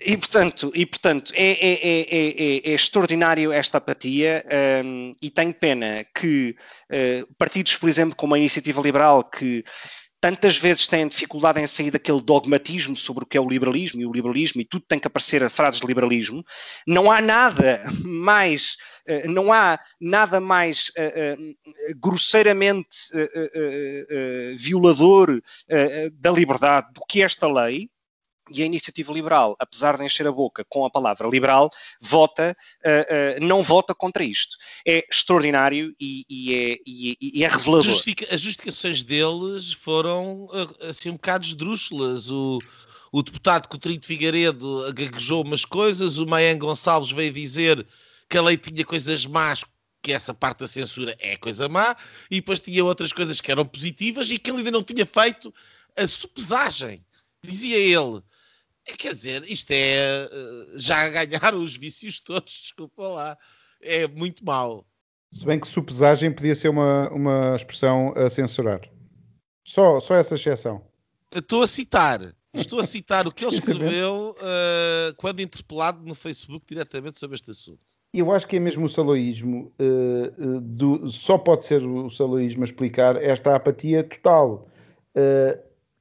[0.00, 4.44] e, portanto, e, portanto é, é, é, extraordinário esta apatia
[4.84, 6.56] um, e tenho pena que
[6.90, 9.64] uh, partidos, por exemplo, como a Iniciativa Liberal, que
[10.20, 14.06] tantas vezes têm dificuldade em sair daquele dogmatismo sobre o que é o liberalismo e
[14.06, 16.44] o liberalismo e tudo tem que aparecer frases de liberalismo,
[16.86, 18.76] não há nada mais,
[19.06, 22.88] eh, não há nada mais uh, uh, grosseiramente
[24.58, 25.40] violador
[26.14, 27.88] da liberdade do que esta lei,
[28.50, 33.42] e a iniciativa liberal, apesar de encher a boca com a palavra liberal, vota, uh,
[33.42, 34.56] uh, não vota contra isto.
[34.86, 37.90] É extraordinário e, e, é, e, e é, revelador.
[38.30, 40.48] As justificações deles foram
[40.88, 42.30] assim um bocado esdrúxulas.
[42.30, 42.58] O,
[43.12, 47.86] o deputado Coutinho de Figueiredo gaguejou umas coisas, o Mayan Gonçalves veio dizer
[48.28, 49.64] que a lei tinha coisas más,
[50.02, 51.96] que essa parte da censura é coisa má,
[52.30, 55.52] e depois tinha outras coisas que eram positivas e que ele ainda não tinha feito
[55.96, 57.04] a supesagem.
[57.42, 58.22] Dizia ele,
[58.96, 60.28] quer dizer, isto é eh,
[60.76, 63.38] já ganhar os vícios todos, desculpa lá.
[63.80, 64.86] É muito mau.
[65.30, 68.80] Se bem que supesagem podia ser uma, uma expressão a censurar.
[69.66, 70.82] Só, só essa exceção.
[71.34, 72.34] Estou a citar.
[72.54, 77.50] Estou a citar o que ele escreveu uh, quando interpelado no Facebook diretamente sobre este
[77.50, 77.80] assunto.
[78.12, 82.64] Eu acho que é mesmo o saloísmo, uh, do, só pode ser o saloísmo a
[82.64, 84.66] explicar esta apatia total.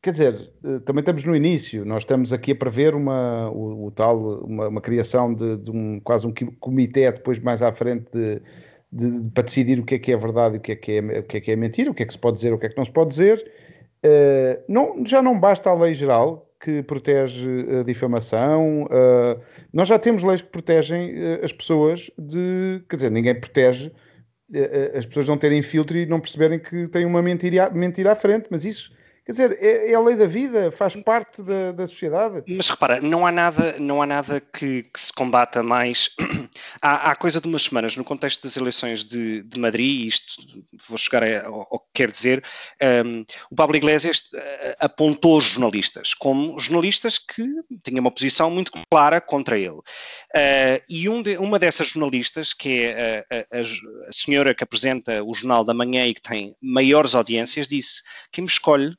[0.07, 0.51] Quer dizer,
[0.85, 4.79] também estamos no início, nós estamos aqui a prever uma, o, o tal, uma, uma
[4.79, 8.41] criação de, de, um, quase um comitê depois mais à frente de,
[8.89, 11.19] de, para decidir o que é que é verdade e o que é que é,
[11.19, 12.67] o que é que é mentira, o que é que se pode dizer, o que
[12.67, 13.51] é que não se pode dizer.
[14.05, 17.49] Uh, não, já não basta a lei geral que protege
[17.81, 18.83] a difamação.
[18.83, 19.41] Uh,
[19.73, 22.81] nós já temos leis que protegem as pessoas de.
[22.89, 23.91] Quer dizer, ninguém protege
[24.95, 28.47] as pessoas não terem filtro e não perceberem que têm uma mentira, mentira à frente,
[28.49, 28.95] mas isso
[29.27, 32.45] Quer dizer, é, é, a lei da vida, faz parte da, da sociedade.
[32.47, 36.11] Mas repara, não há nada, não há nada que, que se combata mais.
[36.81, 40.41] há, há, coisa de umas semanas, no contexto das eleições de, de Madrid, isto
[40.87, 42.41] vou chegar ao, ao que quer dizer,
[43.05, 47.43] um, o Pablo Iglesias uh, apontou jornalistas como jornalistas que
[47.83, 49.71] tinham uma posição muito clara contra ele.
[49.71, 55.21] Uh, e um de, uma dessas jornalistas, que é a, a, a senhora que apresenta
[55.21, 58.97] o Jornal da Manhã e que tem maiores audiências, disse: quem me escolhe eh,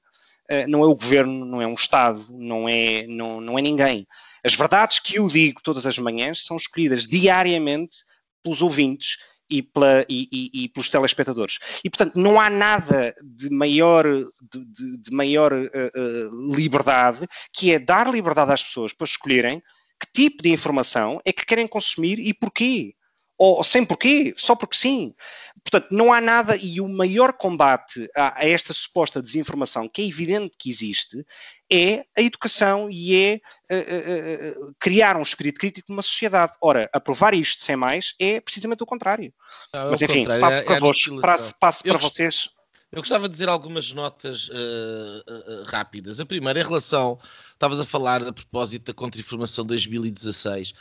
[0.68, 4.06] não é o governo, não é um Estado, não é, não, não é ninguém.
[4.42, 7.98] As verdades que eu digo todas as manhãs são escolhidas diariamente
[8.42, 9.18] pelos ouvintes
[9.50, 11.58] e, pela, e, e, e, pelos telespectadores.
[11.84, 17.72] E, portanto, não há nada de maior, de, de, de maior uh, uh, liberdade que
[17.72, 19.62] é dar liberdade às pessoas para escolherem
[20.00, 22.94] que tipo de informação é que querem consumir e porquê
[23.38, 25.14] ou sem porquê, só porque sim.
[25.62, 30.06] Portanto, não há nada, e o maior combate a, a, esta suposta desinformação, que é
[30.06, 31.24] evidente que existe,
[31.70, 37.34] é a educação e é uh, uh, uh, criar um espírito crítico numa sociedade.Ora, aprovar
[37.34, 39.32] isto sem mais é precisamente o contrário.
[39.72, 42.50] Não, Mas enfim, passo é, para, é vos, passo, passo para vocês.
[42.90, 46.18] Eu gostava de dizer algumas notas uh, uh, rápidas.
[46.20, 47.18] A primeira, em relação,
[47.52, 50.74] estavas a falar a propósito da contra-informação 2016, uh,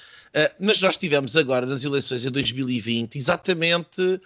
[0.58, 4.22] mas nós tivemos agora nas eleições em 2020 exatamente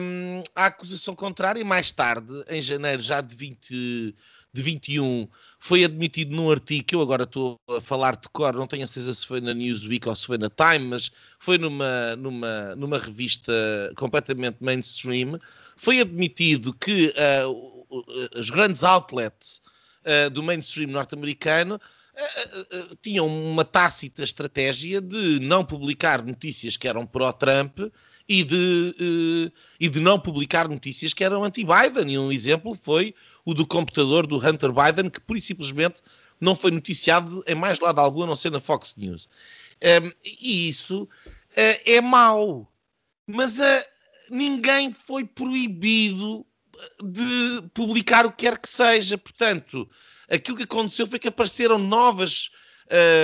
[0.00, 4.14] um, a acusação contrária, mais tarde, em janeiro já de 20,
[4.52, 8.66] de 21, foi admitido num artigo que eu agora estou a falar de cor, não
[8.66, 12.14] tenho a certeza se foi na Newsweek ou se foi na Time, mas foi numa,
[12.16, 13.52] numa, numa revista
[13.96, 15.40] completamente mainstream
[15.76, 17.86] foi admitido que uh,
[18.34, 19.60] os grandes outlets
[20.04, 27.06] uh, do mainstream norte-americano uh, tinham uma tácita estratégia de não publicar notícias que eram
[27.06, 27.78] pró-Trump
[28.28, 32.12] e de, e de não publicar notícias que eram anti-Biden.
[32.12, 33.14] E um exemplo foi
[33.46, 36.02] o do computador do Hunter Biden, que e simplesmente
[36.38, 39.26] não foi noticiado em mais lado algum, a não ser na Fox News.
[39.82, 41.08] Um, e isso
[41.56, 42.70] é mau.
[43.26, 43.84] Mas a
[44.30, 46.44] ninguém foi proibido
[47.02, 49.16] de publicar o que quer que seja.
[49.16, 49.88] Portanto,
[50.28, 52.50] aquilo que aconteceu foi que apareceram novas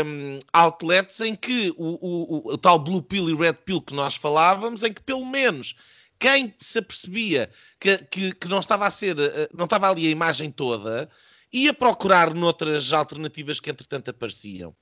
[0.06, 4.16] um, outlets em que o, o, o, tal Blue Pill e Red Pill que nós
[4.16, 5.74] falávamos, em que pelo menos
[6.22, 10.10] quem se apercebia que, que, que não estava a ser, eh, não estava ali a
[10.10, 11.10] imagem toda,
[11.52, 14.72] ia procurar noutras alternativas que entretanto apareciam.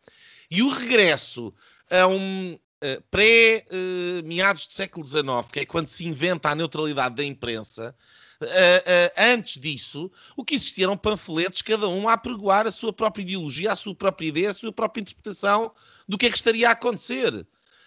[0.50, 1.54] E o regresso
[1.90, 7.24] a um, eh, pré-meados do século XIX, que é quando se inventa a neutralidade da
[7.24, 7.96] imprensa,
[8.42, 13.22] uh, antes disso, o que existia eram panfletos, cada um a apregoar a sua própria
[13.22, 15.72] ideologia, a sua própria ideia, a sua própria interpretação
[16.06, 17.46] do que é que estaria a acontecer.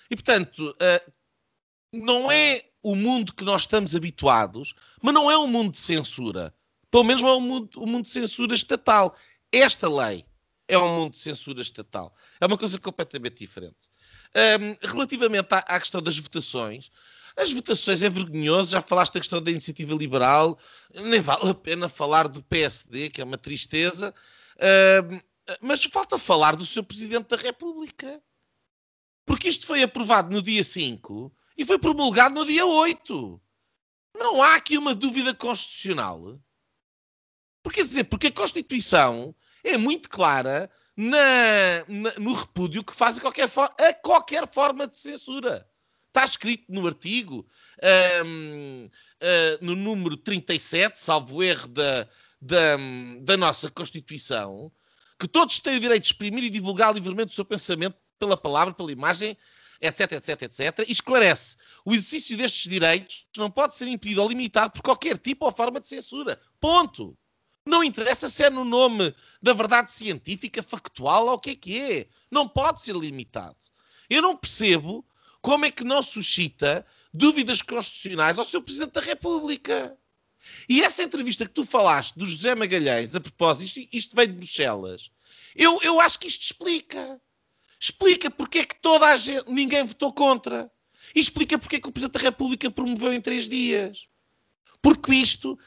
[0.10, 0.76] E, portanto,
[1.94, 6.54] não é o mundo que nós estamos habituados, mas não é um mundo de censura.
[6.90, 9.16] Pelo menos não é um mundo, um mundo de censura estatal.
[9.52, 10.26] Esta lei
[10.68, 12.14] é um mundo de censura estatal.
[12.42, 13.90] É uma coisa completamente diferente.
[14.36, 16.92] Um, relativamente à, à, questão das votações,
[17.38, 20.58] as votações é vergonhoso, já falaste da questão da iniciativa liberal,
[20.94, 24.14] nem vale a pena falar do PSD, que é uma tristeza,
[25.10, 25.20] um,
[25.62, 28.22] mas falta falar do seu Presidente da República.
[29.26, 33.42] Porque isto foi aprovado no dia 5 e foi promulgado no dia 8.
[34.16, 36.40] Não há aqui uma dúvida constitucional.
[37.62, 43.18] Porque, quer dizer, porque a Constituição é muito clara na, na, no repúdio que faz
[43.18, 45.68] a qualquer, a qualquer forma de censura.
[46.10, 47.48] Está escrito no artigo,
[48.24, 52.08] um, uh, ah, no número 37, salvo erro da,
[52.40, 52.78] da,
[53.22, 54.72] da nossa Constituição,
[55.18, 58.76] que todos têm o direito de exprimir e divulgar livremente o seu pensamento pela palavra,
[58.76, 59.36] pela imagem,
[59.84, 64.74] etc, etc, etc, e esclarece: o exercício destes direitos não pode ser impedido ou limitado
[64.74, 66.40] por qualquer tipo ou forma de censura.
[66.60, 67.18] Ponto.
[67.66, 71.80] Não interessa se é no nome da verdade científica, factual ou o que é que
[71.80, 72.08] é.
[72.30, 73.56] Não pode ser limitado.
[74.10, 75.06] Eu não percebo
[75.42, 79.98] como é que não suscita dúvidas constitucionais ao seu Presidente da República.
[80.68, 84.34] E essa entrevista que tu falaste do José Magalhães, a propósito, isto, isto veio de
[84.40, 85.10] Bruxelas,
[85.56, 87.22] eu, eu acho que isto explica.
[87.84, 90.72] Explica porque é que toda a gente, ninguém votou contra.
[91.14, 94.08] E explica porque é que o Presidente da República promoveu em três dias.
[94.82, 95.60] Porque isto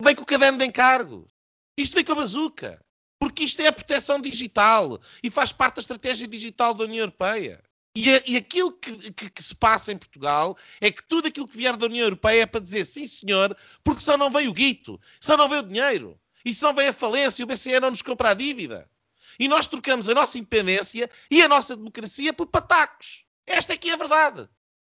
[0.00, 1.30] vem com o caderno de encargos.
[1.76, 2.82] Isto vem com a bazuca.
[3.20, 7.62] Porque isto é a proteção digital e faz parte da estratégia digital da União Europeia.
[7.94, 11.58] E, e aquilo que, que, que, se passa em Portugal é que tudo aquilo que
[11.58, 14.98] vier da União Europeia é para dizer sim, senhor, porque só não veio o guito,
[15.20, 18.00] só não veio o dinheiro, e só não veio a falência, o BCE não nos
[18.00, 18.90] compra a dívida.
[19.38, 23.24] E nós trocamos a nossa independência e a nossa democracia por patacos.
[23.46, 24.48] Esta é que é a verdade.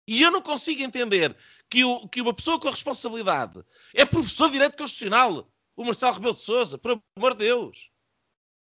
[0.08, 1.36] E eu não consigo entender
[1.70, 6.34] que, o, que uma pessoa com responsabilidade é professor de Direito Constitucional, o Marcelo Rebelo
[6.34, 7.92] de Sousa, por amor de Deus.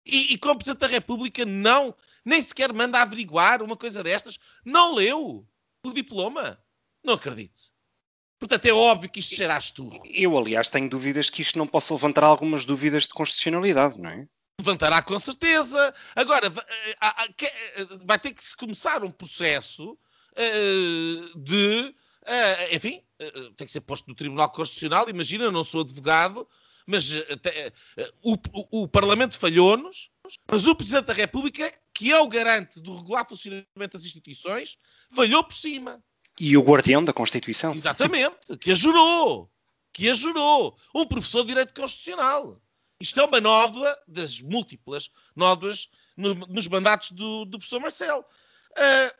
[0.06, 4.94] E, e como Presidente da República não nem sequer manda averiguar uma coisa destas, não
[4.94, 5.48] leu
[5.84, 6.62] o diploma.
[7.04, 7.72] Não acredito.
[8.38, 10.02] Portanto, é óbvio que isto será esturro.
[10.06, 14.28] Eu, aliás, tenho dúvidas que isto não possa levantar algumas dúvidas de constitucionalidade, não é?
[14.62, 15.94] Levantará com certeza.
[16.16, 16.96] Agora, eh,
[17.42, 19.98] eh, vai ter que se começar um processo
[20.36, 21.96] eh, de.
[22.72, 23.02] Enfim,
[23.58, 25.10] tem que ser posto no Tribunal Constitucional.
[25.10, 26.48] Imagina, não sou advogado,
[26.86, 27.12] mas
[28.22, 30.12] o, o, o Parlamento falhou-nos,
[30.50, 34.76] mas o Presidente da República que é o garante do regular funcionamento das instituições,
[35.12, 36.04] falhou por cima.
[36.40, 37.76] E o guardião da Constituição.
[37.76, 39.52] Exatamente, que a jurou.
[39.94, 40.76] Que a jurou.
[40.96, 42.60] Um professor de Direito Constitucional.
[43.02, 48.24] Isto é uma nódoa das múltiplas nódoas no, nos mandatos do, do professor Marcelo.
[48.72, 49.14] Uh,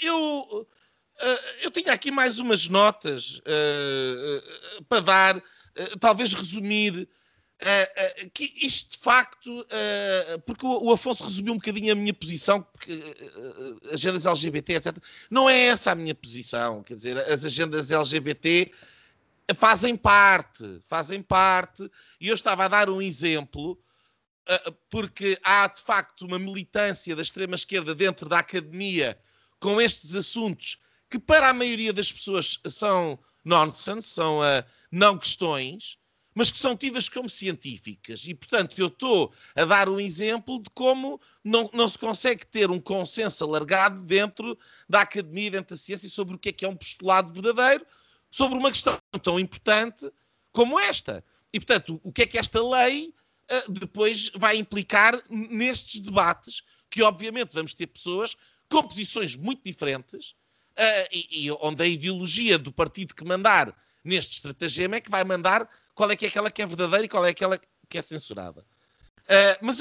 [0.00, 5.42] eu, uh, eu tinha aqui mais umas notas uh, para dar,
[5.98, 7.08] talvez resumir
[7.60, 11.94] Uh, uh, que isto de facto, uh, porque o, o, Afonso resumiu um bocadinho a
[11.94, 13.02] minha posição, porque
[13.92, 14.96] agendas LGBT, etc.
[15.28, 18.72] Não é essa a minha posição, quer dizer, as agendas LGBT
[19.54, 23.78] fazem parte, fazem parte, e eu estava a dar um exemplo,
[24.88, 29.18] porque há de facto uma militância da extrema-esquerda dentro da academia
[29.58, 34.40] com estes assuntos que para a maioria das pessoas são nonsense, são
[34.90, 35.98] não questões,
[36.34, 38.24] mas que são tidas como científicas.
[38.26, 42.70] E, portanto, eu estou a dar um exemplo de como não, não se consegue ter
[42.70, 44.56] um consenso alargado dentro
[44.88, 47.84] da academia, dentro da ciência, sobre o que é que é um postulado verdadeiro,
[48.30, 50.10] sobre uma questão tão importante
[50.52, 51.24] como esta.
[51.52, 53.12] E, portanto, o que é que esta lei
[53.50, 58.36] uh, depois vai implicar nestes debates, que obviamente vamos ter pessoas
[58.68, 64.34] com posições muito diferentes, uh, e, e onde a ideologia do partido que mandar neste
[64.34, 67.26] estratagema é que vai mandar qual é que é aquela que é verdadeira e qual
[67.26, 68.64] é aquela que é censurada.
[69.22, 69.80] Uh, mas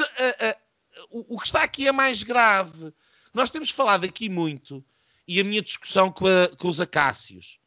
[1.10, 2.94] o, o, que está aqui é mais grave.
[3.34, 4.84] Nós temos falado aqui muito,
[5.28, 7.59] e a minha discussão com, a, com os acácios,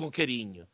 [0.00, 0.66] com carinho.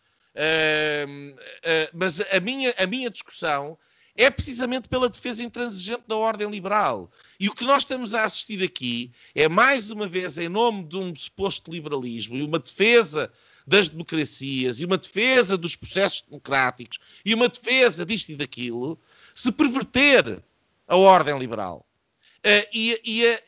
[1.93, 3.79] mas a minha, a minha discussão
[4.17, 7.11] é precisamente pela defesa intransigente da ordem liberal.
[7.39, 10.97] E o que nós estamos a assistir aqui é, mais uma vez, em nome de
[10.97, 13.31] um suposto liberalismo e uma defesa
[13.67, 18.99] das democracias e uma defesa dos processos democráticos e uma defesa disto e daquilo,
[19.35, 20.43] se perverter
[20.87, 21.85] a ordem liberal.
[22.39, 23.43] Uh, e, e,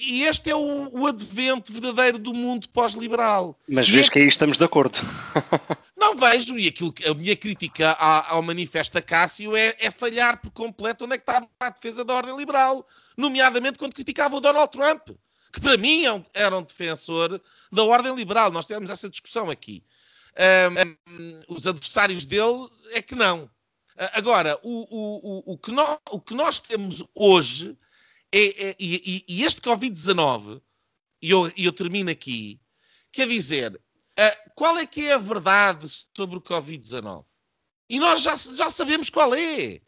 [0.00, 3.58] e, este é o, o, advento verdadeiro do mundo pós-liberal.
[3.68, 4.10] Mas vês é...
[4.10, 4.98] que aí estamos de acordo.
[5.96, 10.40] Não vejo, e aquilo que a minha crítica ao, ao manifesto Cássio é, é, falhar
[10.40, 14.40] por completo onde é que estava a defesa da ordem liberal, nomeadamente quando criticava o
[14.40, 15.10] Donald Trump
[15.52, 17.40] que para mim é era um defensor
[17.72, 18.50] da ordem liberal.
[18.50, 19.82] Nós tivemos essa discussão aqui.
[20.38, 23.50] Um, os adversários dele é que não.
[24.12, 27.76] Agora, o, o, o, que, nós, o que nós temos hoje
[28.32, 30.60] é, é e, e, este Covid-19,
[31.22, 32.60] e eu, eu termino aqui,
[33.12, 37.24] quer dizer, uh, qual é que é a verdade sobre o Covid-19?
[37.88, 39.80] E nós já, já sabemos qual é.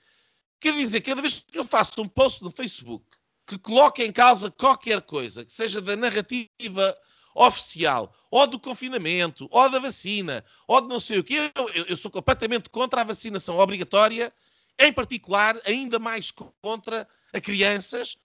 [0.58, 3.04] Quer dizer, cada vez que eu faço um post no Facebook
[3.46, 6.96] que coloque em causa qualquer coisa, que seja da narrativa
[7.34, 11.96] oficial, ou do confinamento, ou da vacina, ou de não sei o quê, eu, eu
[11.96, 14.32] sou completamente contra a vacinação obrigatória,
[14.78, 18.16] em particular, ainda mais contra a crianças,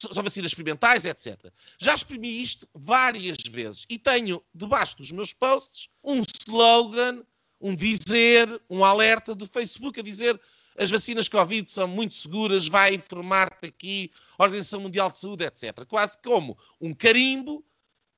[0.00, 1.52] são vacinas experimentais, etc.
[1.78, 7.22] Já exprimi isto várias vezes e tenho debaixo dos meus posts um slogan,
[7.60, 10.40] um dizer, um alerta do Facebook a dizer
[10.78, 15.84] as vacinas Covid são muito seguras, vai informar-te aqui Organização Mundial de Saúde, etc.
[15.86, 17.64] Quase como um carimbo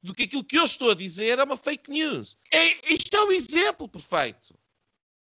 [0.03, 2.37] do que aquilo que eu estou a dizer é uma fake news.
[2.52, 4.59] É, isto é um exemplo perfeito.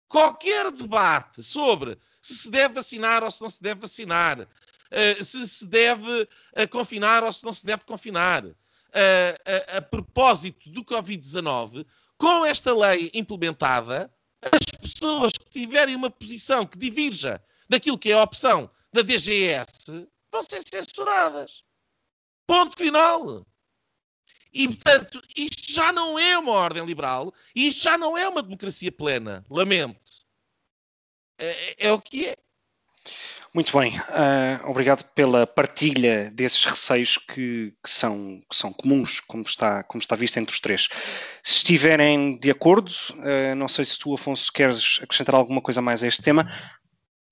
[0.10, 4.48] Qualquer debate sobre se se deve vacinar ou se não se deve vacinar,
[4.94, 10.70] uh, se se deve uh, confinar ou se não se deve confinar, uh, a, propósito
[10.70, 11.86] do Covid-19,
[12.18, 18.14] com esta lei implementada, as pessoas que tiverem uma posição que divirja daquilo que é
[18.14, 21.64] a opção da DGS vão ser censuradas.
[22.46, 23.46] Ponto final.
[24.54, 28.44] E, portanto, isto já não é uma ordem liberal e isto já não é uma
[28.44, 29.44] democracia plena.
[29.50, 30.24] Lamento.
[31.40, 32.38] É, é o que é.
[33.54, 39.44] Muito bem, uh, obrigado pela partilha desses receios que, que, são, que, são, comuns, como
[39.44, 40.90] está, como está visto entre os três.
[41.44, 46.04] Se estiverem de acordo, uh, não sei se tu, Afonso, queres acrescentar alguma coisa mais
[46.04, 46.52] a este tema.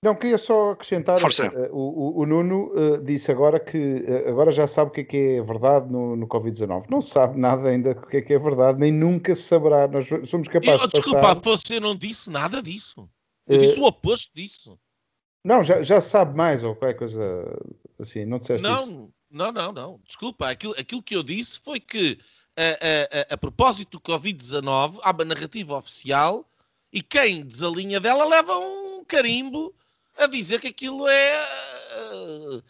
[0.03, 2.71] Não, queria só acrescentar, uh, o, o, Nuno
[3.03, 6.85] disse agora que agora já sabe o que é que é verdade no, no Covid-19.
[6.87, 9.87] Não sabe nada ainda do que é que é verdade, nem nunca se saberá.
[9.87, 11.41] Nós somos capazes eu, de Desculpa, passar...
[11.41, 13.09] você não disse nada disso.
[13.47, 14.77] Eu disse o oposto disso.
[15.43, 17.21] Não, já, já sabe mais ou qualquer coisa
[17.99, 19.13] assim, não disseste não, isso?
[19.29, 22.19] Não, não, não, desculpa, aquilo, aquilo que eu disse foi que
[22.55, 26.47] a, a, a, a propósito do Covid-19 há uma narrativa oficial
[26.91, 29.73] e quem desalinha dela leva um carimbo
[30.17, 32.63] a dizer que aquilo é uh,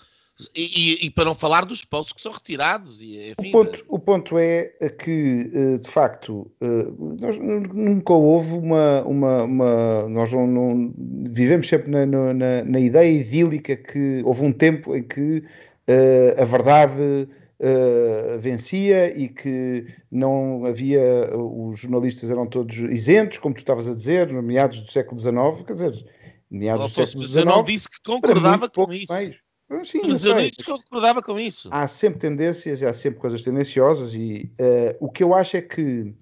[0.55, 3.01] e, e, para não falar dos posts que são retirados.
[3.01, 4.65] E, enfim, o, ponto, o ponto é
[4.97, 6.87] que, eh, de facto, eh,
[7.19, 9.03] nós nunca houve uma.
[9.03, 10.93] uma, uma nós não, não,
[11.29, 15.43] vivemos sempre na, na, na, ideia idílica que houve um tempo em que
[15.87, 17.27] uh, a verdade.
[17.63, 23.93] Uh, vencia e que não havia, os jornalistas eram todos isentos, como tu estavas a
[23.93, 26.05] dizer, no meados do século XIX, quer dizer,
[26.51, 27.37] meados do século XIX.
[27.37, 29.13] Eu não disse que concordava com isso.
[29.13, 29.35] Mais.
[29.83, 31.69] Sim, Mas eu nem concordava com isso.
[31.71, 36.13] Há sempre tendências, há sempre coisas tendenciosas e uh, o que eu acho é que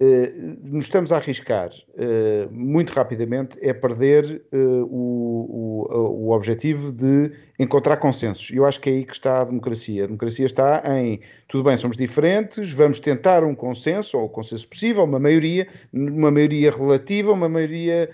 [0.00, 7.32] uh, nos estamos a arriscar uh, muito rapidamente é perder o, o, o objetivo de
[7.58, 8.50] encontrar consensos.
[8.50, 10.04] E eu acho que é aí que está a democracia.
[10.04, 14.68] A democracia está em, tudo bem, somos diferentes, vamos tentar um consenso, ou um consenso
[14.68, 18.08] possível, uma maioria, uma maioria relativa, uma maioria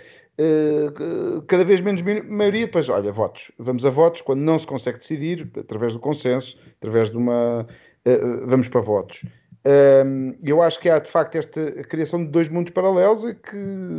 [1.46, 3.52] cada vez menos maioria, depois, olha, votos.
[3.58, 7.66] Vamos a votos quando não se consegue decidir, através do consenso, através de uma.
[8.06, 9.24] Uh, vamos para votos.
[10.42, 13.56] Eu acho que há de facto esta criação de dois mundos paralelos e que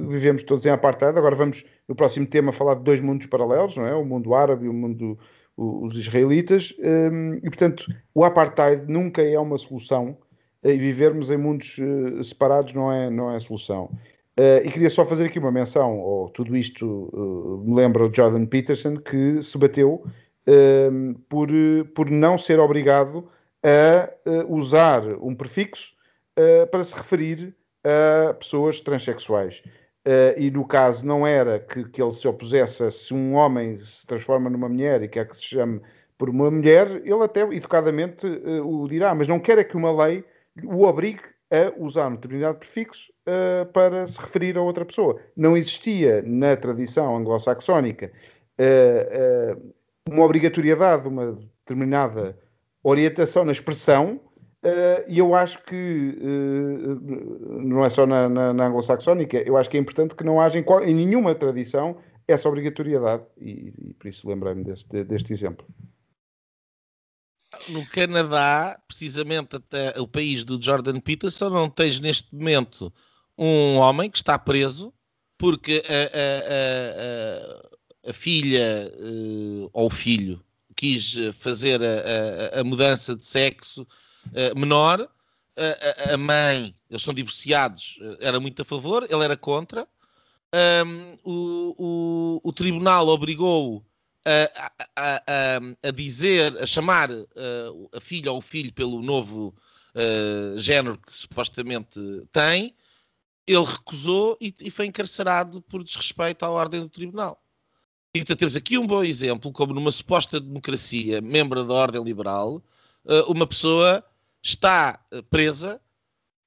[0.08, 1.18] vivemos todos em apartheid.
[1.18, 3.96] Agora vamos no próximo tema falar de dois mundos paralelos, não é?
[3.96, 5.18] O mundo árabe e o mundo
[5.58, 6.76] os israelitas.
[7.42, 10.16] E portanto, o apartheid nunca é uma solução
[10.64, 11.78] e vivermos em mundos
[12.22, 13.90] separados não é, não é a solução.
[14.38, 18.14] Uh, e queria só fazer aqui uma menção, ou tudo isto uh, me lembra o
[18.14, 20.04] Jordan Peterson, que se bateu
[20.46, 21.48] uh, por,
[21.94, 23.30] por não ser obrigado
[23.64, 25.96] a usar um prefixo
[26.70, 29.64] para se referir a pessoas transexuais.
[30.38, 34.06] e no caso não era que, que ele se opusesse a se um homem se
[34.06, 35.82] transforma numa mulher e quer que se chame
[36.16, 38.28] por uma mulher, ele até educadamente
[38.64, 40.24] o dirá, mas não quer é que uma lei
[40.64, 41.24] o obrigue
[41.56, 45.20] a usar um determinado prefixo uh, para se referir a outra pessoa.
[45.36, 48.12] Não existia na tradição anglo-saxónica
[48.60, 49.74] uh, uh,
[50.10, 52.38] uma obrigatoriedade, uma determinada
[52.84, 54.20] orientação na expressão,
[55.08, 56.16] e eu acho que
[57.52, 60.58] não é só na, na, na anglo-saxónica, eu acho que é importante que não haja
[60.58, 61.98] em, qual, em nenhuma tradição
[62.28, 65.66] essa obrigatoriedade, e, e por isso lembrei-me deste, deste exemplo
[67.70, 72.92] no Canadá, precisamente até o país do Jordan Peterson, não tens neste momento
[73.38, 74.94] um homem que está preso
[75.38, 80.42] porque a, a, a, a filha uh, ou o filho
[80.76, 81.80] quis fazer
[82.54, 85.10] a, mudança de sexo uh, menor.
[86.12, 89.88] A, mãe, eles são divorciados, eh, era muito a favor, ele era contra.
[90.86, 93.82] Um, o, o, o, tribunal obrigou-o
[94.26, 99.54] a, a, a, dizer, a chamar uh, a filha ou o filho pelo novo
[99.94, 102.00] uh, género que supostamente
[102.32, 102.76] tem,
[103.46, 107.40] ele recusou e, e, foi encarcerado por desrespeito à ordem do tribunal.
[108.16, 112.64] E portanto temos aqui um bom exemplo, como numa suposta democracia, membro da ordem liberal,
[113.06, 114.04] uh, uma pessoa
[114.42, 115.00] está
[115.30, 115.82] presa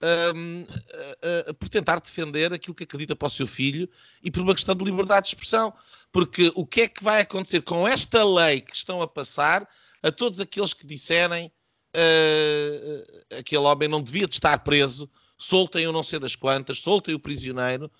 [0.02, 3.88] um, uh, uh, por tentar defender aquilo que acredita para o seu filho
[4.22, 5.72] e por uma questão de liberdade de expressão.
[6.12, 9.68] Porque o que é que vai acontecer com esta lei que estão a passar
[10.02, 11.52] a todos aqueles que disserem
[11.94, 17.14] uh, aquele homem não devia de estar preso, soltem o não sei das quantas, soltem
[17.14, 17.90] o prisioneiro,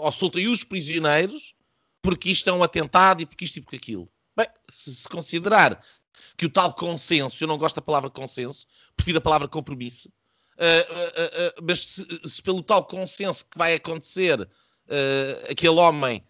[0.00, 1.54] ou soltem os prisioneiros,
[2.00, 4.08] porque isto é um atentado e porque isto e porque aquilo.
[4.36, 5.82] Bem, se se considerar
[6.36, 10.08] que o tal consenso, eu não gosto da palavra consenso, prefiro a palavra compromisso,
[10.58, 14.48] uh, uh, mas se, se, pelo tal consenso que vai acontecer
[15.50, 16.24] aquele homem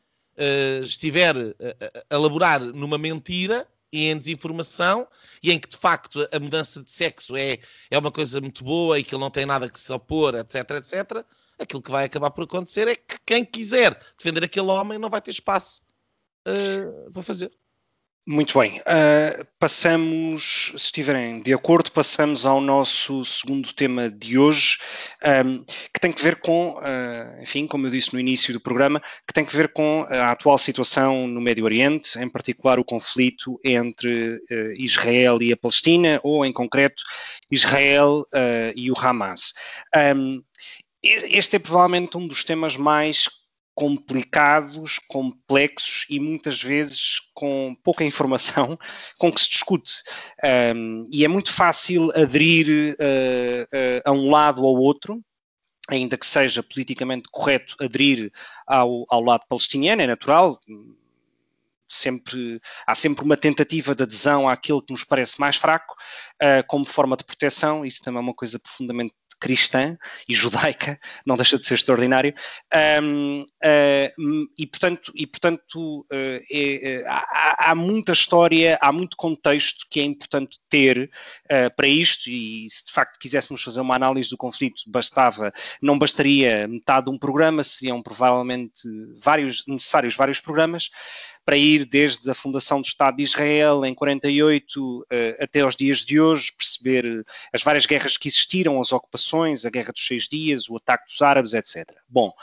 [0.83, 5.07] estiver a, a elaborar numa mentira e em desinformação
[5.41, 7.59] e em que de facto a mudança de sexo é,
[7.89, 10.71] é uma coisa muito boa e que ele não tem nada que se opor, etc,
[10.73, 11.25] etc,
[11.57, 15.23] aquilo que vai acabar por acontecer é que quem quiser defender aquele homem não vai
[15.23, 15.83] ter espaço
[17.13, 17.53] para fazer.
[18.31, 18.79] Muito bem.
[18.81, 24.77] Uh, passamos, se estiverem de acordo, passamos ao nosso segundo tema de hoje,
[25.47, 29.01] um, que tem que ver com, uh, enfim, como eu disse no início do programa,
[29.27, 33.59] que tem que ver com a atual situação no Médio Oriente, em particular o conflito
[33.65, 37.03] entre uh, Israel e a Palestina, ou em concreto
[37.51, 38.27] Israel
[38.77, 39.55] e o Hamas.
[40.15, 40.43] Um,
[41.03, 43.38] este é provavelmente um dos temas mais
[43.79, 48.77] complicados, complexos e muitas vezes com pouca informação
[49.17, 50.03] com que se discute.
[50.75, 55.23] Um, e é muito fácil aderir uh, uh, a um lado ou ao outro,
[55.89, 58.33] ainda que seja politicamente correto aderir
[58.67, 60.59] ao, ao lado palestiniano, é natural.
[61.89, 65.95] Sempre, há sempre uma tentativa de adesão àquilo que nos parece mais fraco,
[66.43, 69.97] uh, como forma de proteção, isso também é uma coisa profundamente cristã
[70.29, 72.35] e judaica, não deixa de ser extraordinário,
[73.03, 79.87] um, uh, e portanto, e, portanto uh, é, há, há, muita história, há muito contexto
[79.91, 81.11] que é importante ter
[81.45, 85.99] uh, para isto, e se de facto quiséssemos fazer uma análise do conflito, bastava, não
[85.99, 88.83] bastaria metade de um programa, seriam provavelmente
[89.23, 90.91] vários, necessários vários programas,
[91.49, 96.01] para ir desde a fundação do Estado de Israel em 48 eh, até aos dias
[96.01, 100.69] de hoje, perceber as várias guerras que existiram, as ocupações, a Guerra dos Seis Dias,
[100.69, 101.91] o ataque dos árabes, etc.
[102.07, 102.35] Bom,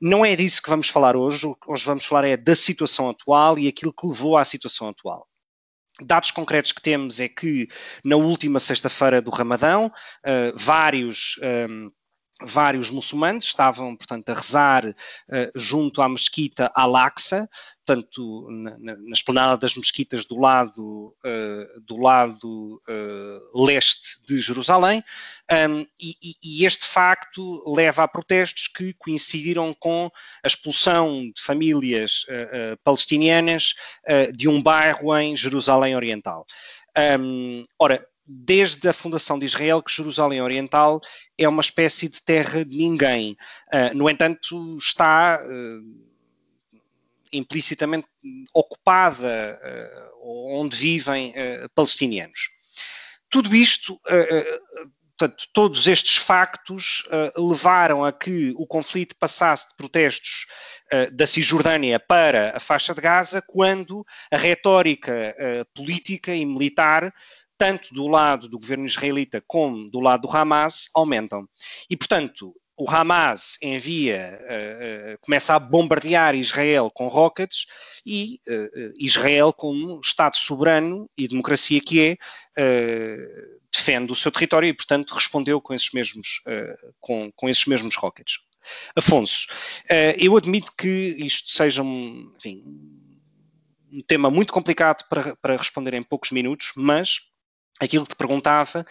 [0.00, 3.66] não é disso que vamos falar hoje, hoje vamos falar é da situação atual e
[3.66, 5.26] aquilo que levou à situação atual.
[6.00, 7.66] Dados concretos que temos é que
[8.04, 11.40] na última sexta-feira do Ramadão, uh, vários.
[11.42, 11.90] Um, ehm,
[12.42, 14.94] vários muçulmanos estavam, portanto, a rezar uh,
[15.54, 17.48] junto à mesquita Al-Aqsa,
[17.84, 24.40] portanto, na, na, na esplanada das mesquitas do lado, uh, do lado uh, leste de
[24.40, 25.04] Jerusalém,
[25.68, 30.10] um, e, e, este facto leva a protestos que coincidiram com
[30.42, 32.24] a expulsão de famílias
[32.82, 33.74] palestinianas
[34.34, 36.46] de um bairro em Jerusalém Oriental.
[37.20, 41.00] Um, ora, desde a fundação de Israel que Jerusalém Oriental
[41.36, 43.36] é uma espécie de terra de ninguém.
[43.72, 46.13] Uh, no entanto, está uh,
[47.34, 48.06] implicitamente
[48.52, 51.34] ocupada, uh, onde vivem
[51.74, 52.48] palestinianos.
[53.28, 54.00] Tudo isto,
[55.18, 57.06] portanto, todos estes factos
[57.36, 60.46] levaram a que o conflito passasse de protestos
[61.12, 65.36] da Cisjordânia para a faixa de Gaza, quando a retórica
[65.74, 67.12] política e militar
[67.58, 71.46] tanto do lado do governo israelita como do lado do Hamas, aumentam.
[71.90, 77.66] E, portanto, o Hamas envia, uh, uh, começa a bombardear Israel com rockets
[78.04, 82.18] e uh, Israel, como Estado soberano e democracia que é,
[83.72, 86.40] defende o seu território e, portanto, respondeu com esses mesmos,
[87.00, 88.38] com, com esses mesmos rockets.
[88.94, 89.46] Afonso,
[90.16, 92.62] eu admito que isto seja um, enfim,
[93.92, 97.20] um tema muito complicado para, para responder em poucos minutos, mas
[97.80, 98.86] aquilo que te perguntava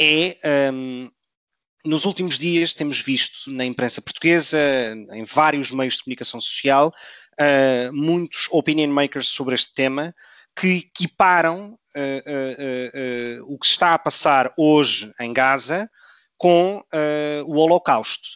[0.00, 0.38] é.
[0.72, 1.10] Um,
[1.88, 4.58] nos últimos dias temos visto na imprensa portuguesa,
[5.12, 6.92] em vários meios de comunicação social,
[7.40, 10.14] uh, muitos opinion makers sobre este tema
[10.54, 15.90] que equiparam uh, uh, o que se está a passar hoje em Gaza
[16.36, 16.84] com
[17.46, 18.28] o Holocausto.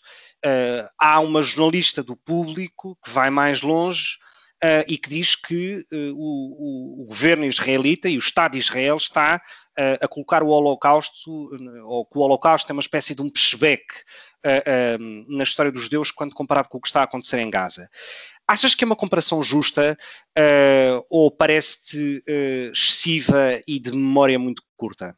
[0.99, 4.17] há uma jornalista do público que vai mais longe
[4.63, 8.97] uh, e que diz que uh, o, o, governo israelita e o Estado de Israel
[8.97, 9.43] está
[9.79, 11.51] uh, a colocar o Holocausto,
[11.85, 13.83] ou que o Holocausto é uma espécie de um pushback
[15.29, 17.89] na história dos judeus quando comparado com o que está a acontecer em Gaza.
[18.45, 19.97] Achas que é uma comparação justa
[21.09, 25.17] ou parece-te excessiva e de memória muito curta?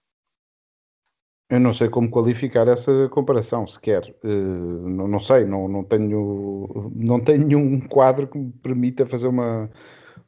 [1.55, 4.15] Eu não sei como qualificar essa comparação sequer.
[4.25, 9.29] Uh, não, não, sei, não, não, tenho, não tenho nenhum quadro que me permita fazer
[9.29, 9.71] uma,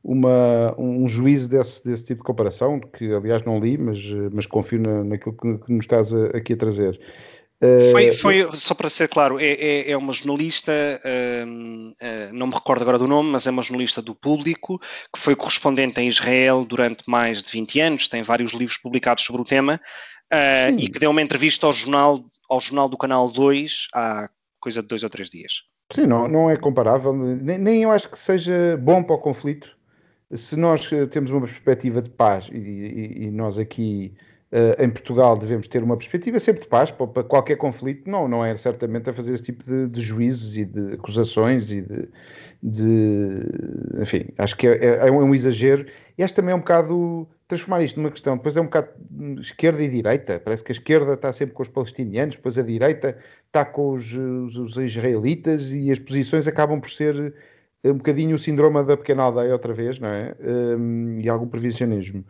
[0.05, 3.99] uma, um juízo desse, desse tipo de comparação, que aliás não li, mas,
[4.33, 7.01] mas confio na, naquilo que, que nos estás a, aqui a trazer.
[7.57, 10.72] Uh, foi, foi, só para ser claro, é, é, é uma jornalista,
[11.03, 14.79] uh, uh, não me recordo agora do nome, mas é uma jornalista do público,
[15.12, 19.41] que foi correspondente em Israel durante mais de 20 anos, tem vários livros publicados sobre
[19.41, 19.81] o tema,
[20.33, 24.29] uh, e que deu uma entrevista ao jornal, ao jornal do Canal 2 há
[24.61, 25.62] coisa de dois ou três dias.
[25.93, 29.77] Sim, não, não é comparável, nem, nem eu acho que seja bom para o conflito.
[30.33, 34.12] Se nós temos uma perspectiva de paz e, e, e nós aqui
[34.53, 38.45] Uh, em Portugal devemos ter uma perspectiva sempre de paz para, qualquer conflito, não, não
[38.45, 42.09] é certamente a fazer esse tipo de, de juízos e de acusações e de,
[42.63, 45.85] de enfim, acho que é, é, é, um exagero
[46.17, 48.91] e acho também é um bocado transformar isto numa questão, depois é um bocado
[49.41, 53.19] esquerda e direita, parece que a esquerda está sempre com os palestinianos, depois a direita
[53.49, 57.35] está com os, os, os israelitas e as posições acabam por ser
[57.85, 60.35] um bocadinho o síndrome da pequena aldeia outra vez, não é?
[60.41, 62.25] Um, e algum previsionismo.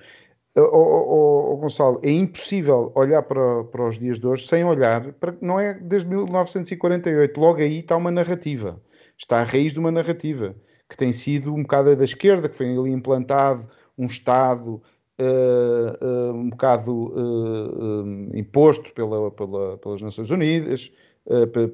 [0.59, 5.37] Oh, oh, Gonçalo, é impossível olhar para, para os dias de hoje sem olhar para.
[5.43, 8.81] Não é desde 1948, logo aí está uma narrativa.
[9.19, 10.55] Está a raiz de uma narrativa
[10.89, 14.81] que tem sido um bocado da esquerda, que foi ali implantado um Estado
[15.21, 21.06] uh, uh, um bocado uh, imposto pela, pela, pelas Nações Unidas, eh,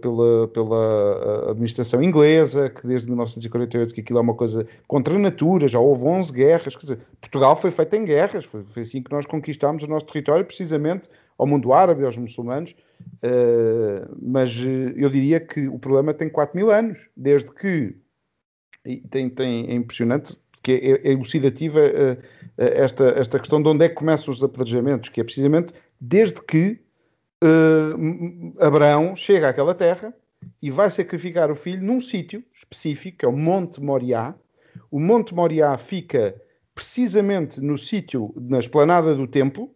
[0.01, 5.69] pela, pela administração inglesa, que desde 1948 que aquilo é uma coisa contra a natura,
[5.69, 9.27] já houve 11 guerras, dizer, Portugal foi feito em guerras, foi, foi assim que nós
[9.27, 12.75] conquistámos o nosso território, precisamente ao mundo árabe, aos muçulmanos,
[13.23, 14.57] uh, mas
[14.97, 17.95] eu diria que o problema tem 4 mil anos, desde que,
[19.11, 22.23] tem, tem, é impressionante, que é, é elucidativa uh,
[22.57, 26.81] esta, esta questão de onde é que começam os apedrejamentos, que é precisamente desde que
[27.43, 30.15] uh, Abraão chega àquela terra
[30.61, 34.35] e vai sacrificar o filho num sítio específico, que é o Monte Moriá.
[34.91, 36.41] O Monte Moriá fica
[36.75, 39.75] precisamente no sítio, na esplanada do templo.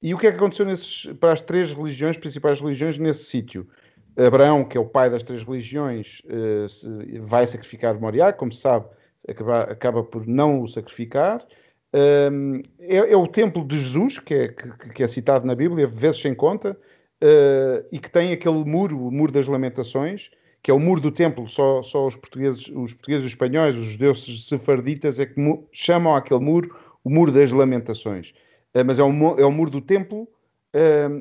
[0.00, 3.68] E o que é que aconteceu nesses, para as três religiões, principais religiões, nesse sítio?
[4.16, 8.86] Abraão, que é o pai das três religiões, uh, vai sacrificar Moriá, como se sabe,
[9.26, 11.44] acaba, acaba por não o sacrificar.
[11.94, 15.86] Um, é, é, o templo de Jesus, que é, que, que é citado na Bíblia,
[15.86, 16.76] vezes sem conta,
[17.22, 20.30] uh, e que tem aquele muro, o muro das lamentações,
[20.62, 23.88] que é o muro do templo, só, só os portugueses, os portugueses, os espanhóis, os
[23.88, 25.40] judeus sefarditas é que
[25.70, 26.74] chamam aquele muro
[27.04, 28.30] o muro das lamentações.
[28.74, 30.26] Uh, mas é o, é o muro do templo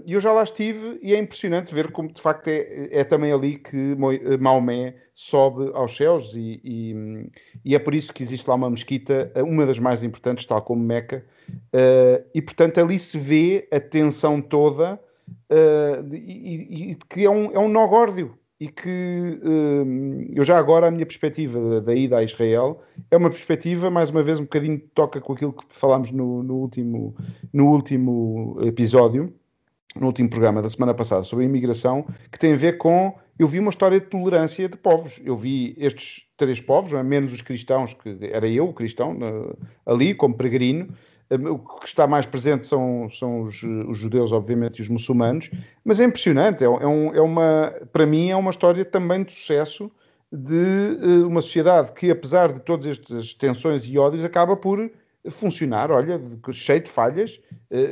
[0.06, 3.34] e eu já lá estive e é impressionante ver como de facto é, é também
[3.34, 3.95] ali que
[4.39, 7.30] Maomé sobe aos céus e, e,
[7.66, 10.82] e, é por isso que existe lá uma mesquita, uma das mais importantes, tal como
[10.82, 14.99] Meca, uh, e portanto ali se vê a tensão toda
[16.12, 19.39] e, e, que é um, é um nó górdio e que
[20.36, 22.80] eu já agora a minha perspectiva da ida a Israel
[23.10, 26.58] é uma perspectiva, mais uma vez, um bocadinho toca com aquilo que falámos no, no
[26.58, 27.16] último,
[27.52, 29.34] no último episódio,
[29.96, 33.16] no último programa da semana passada sobre a imigração, que tem a ver com.
[33.38, 35.20] Eu vi uma história de tolerância de povos.
[35.26, 37.02] Eu vi estes três povos, é?
[37.02, 39.18] menos os cristãos, que era eu, o cristão,
[39.86, 40.89] ali, como peregrino.
[41.30, 45.50] O que está mais presente são, são os, os judeus, obviamente, e os muçulmanos.
[45.84, 46.64] Mas é impressionante.
[46.64, 49.89] É, é, um, é uma, para mim, é uma história também de sucesso
[50.32, 54.89] de uh, uma sociedade que, apesar de todas estas tensões e ódios, acaba por
[55.30, 56.20] funcionar, olha,
[56.52, 57.40] cheio de falhas.
[57.70, 57.92] Eh,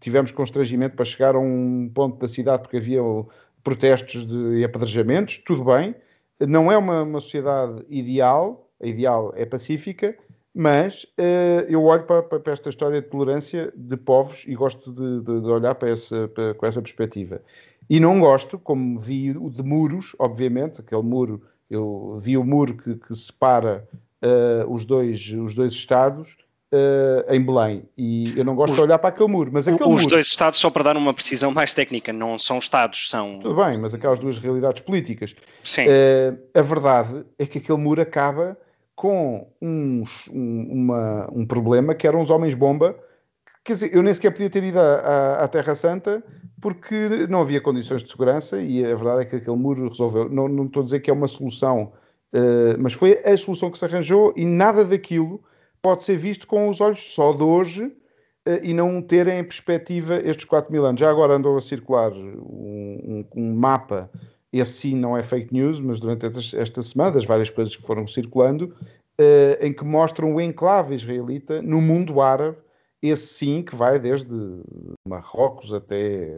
[0.00, 3.00] tivemos constrangimento para chegar a um ponto da cidade porque havia
[3.64, 5.94] protestos de, e apedrejamentos, tudo bem.
[6.40, 10.16] Não é uma, uma sociedade ideal, a ideal é pacífica,
[10.54, 15.20] mas uh, eu olho para, para, esta história de tolerância de povos e gosto de,
[15.20, 17.42] de, de olhar para essa, para, com essa perspectiva.
[17.90, 22.76] E não gosto, como vi o de muros, obviamente, aquele muro, eu vi o muro
[22.76, 23.88] que, que separa
[24.24, 26.36] uh, os, dois, os dois Estados
[26.72, 27.84] uh, em Belém.
[27.96, 29.50] E eu não gosto os, de olhar para aquele muro.
[29.52, 32.58] Mas aquele os muro, dois Estados, só para dar uma precisão mais técnica, não são
[32.58, 33.38] Estados, são.
[33.40, 35.34] Tudo bem, mas aquelas duas realidades políticas.
[35.62, 35.86] Sim.
[35.86, 38.56] Uh, a verdade é que aquele muro acaba
[38.94, 42.96] com uns, um, uma, um problema que eram os homens-bomba.
[43.64, 46.22] Quer dizer, eu nem sequer podia ter ido à, à, Terra Santa
[46.60, 50.28] porque não havia condições de segurança e a verdade é que aquele muro resolveu.
[50.28, 51.92] Não, não estou a dizer que é uma solução
[52.32, 55.42] Uh, mas foi a solução que se arranjou e nada daquilo
[55.80, 60.16] pode ser visto com os olhos só de hoje uh, e não terem em perspectiva
[60.16, 61.00] estes 4 mil anos.
[61.00, 64.10] Já agora andou a circular um, um, um mapa,
[64.52, 67.86] esse sim não é fake news, mas durante esta, esta semana, das várias coisas que
[67.86, 68.74] foram circulando,
[69.20, 72.58] uh, em que mostram o enclave israelita no mundo árabe,
[73.02, 74.34] esse sim que vai desde
[75.06, 76.28] Marrocos até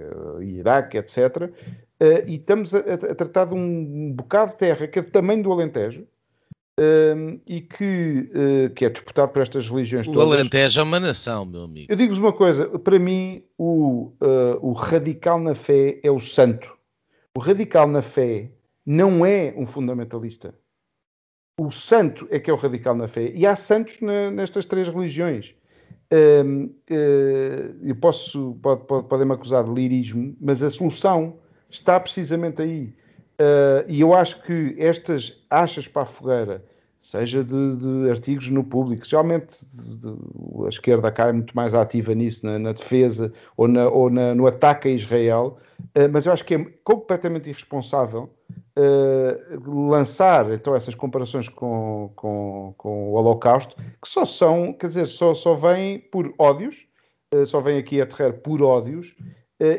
[0.40, 1.50] Iraque, etc.,
[2.02, 5.42] Uh, e estamos a, a, tratar de um bocado de terra que é do tamanho
[5.42, 6.06] do Alentejo
[6.80, 10.28] uh, e que, uh, que é disputado por estas religiões o todas.
[10.30, 11.92] O Alentejo é uma nação, meu amigo.
[11.92, 16.74] Eu digo-vos uma coisa: para mim, o, eh, o radical na fé é o santo.
[17.36, 18.50] O radical na fé
[18.86, 20.54] não é um fundamentalista.
[21.60, 23.30] O santo é que é o radical na fé.
[23.34, 25.54] E há santos na, nestas três religiões.
[26.12, 26.74] Uh,
[27.82, 31.36] eu posso, pode, pode, podem-me acusar de lirismo, mas a solução
[31.68, 32.92] está precisamente aí.
[33.40, 36.64] Uh, e eu acho que estas achas para a fogueira
[37.00, 39.06] seja de, de artigos no público.
[39.06, 43.88] Geralmente de, de, a esquerda cai muito mais ativa nisso, na, na defesa ou, na,
[43.88, 48.30] ou na, no ataque a Israel, uh, mas eu acho que é completamente irresponsável
[48.78, 55.06] uh, lançar então essas comparações com, com, com o Holocausto, que só são, quer dizer,
[55.06, 56.86] só, só vêm por ódios,
[57.34, 59.16] uh, só vêm aqui a aterrar por ódios,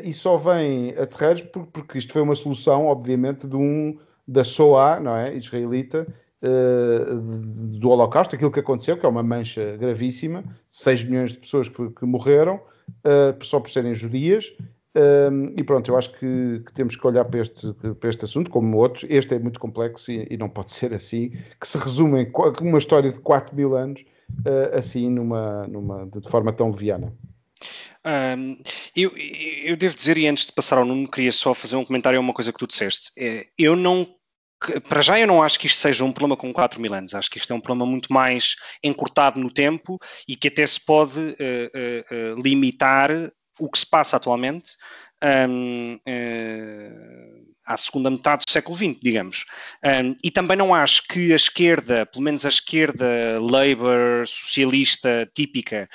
[0.04, 3.98] e só vêm aterrar por, porque isto foi uma solução, obviamente, de um
[4.28, 6.06] da SOA, não é, israelita,
[6.42, 11.90] do Holocausto, aquilo que aconteceu, que é uma mancha gravíssima, 6 milhões de pessoas que,
[11.90, 14.52] que morreram, uh, só por serem judias,
[14.94, 18.50] um, e pronto, eu acho que, que, temos que olhar para este, para este assunto,
[18.50, 19.06] como outros.
[19.08, 21.30] Este é muito complexo e, e não pode ser assim,
[21.60, 24.02] que se resume em uma história de 4 mil anos,
[24.40, 27.12] uh, assim, numa, numa, de forma tão leviana.
[28.04, 28.56] Um,
[28.96, 32.18] eu, eu, devo dizer, e antes de passar ao Nuno, queria só fazer um comentário
[32.18, 33.12] a uma coisa que tu disseste.
[33.56, 34.06] Eu não
[34.88, 37.30] para já eu não acho que isto seja um problema com 4 mil anos, acho
[37.30, 41.18] que isto é um problema muito mais encurtado no tempo e que até se pode
[41.18, 43.10] uh, uh, uh, limitar
[43.58, 44.72] o que se passa atualmente
[45.48, 45.98] um,
[47.64, 49.44] à segunda metade do século XX, digamos.
[49.84, 55.88] Um, e também não acho que a esquerda, pelo menos a esquerda Labour, socialista típica,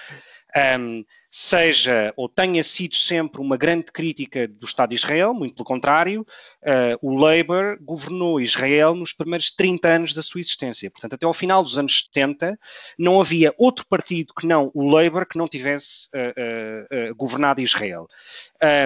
[0.80, 1.04] um,
[1.40, 6.26] seja ou tenha sido sempre uma grande crítica do Estado de Israel, muito pelo contrário,
[6.64, 10.90] uh, o Labour governou Israel nos primeiros 30 anos da sua existência.
[10.90, 12.58] Portanto, até ao final dos anos 70,
[12.98, 18.08] não havia outro partido que não o Labour que não tivesse uh, uh, governado Israel.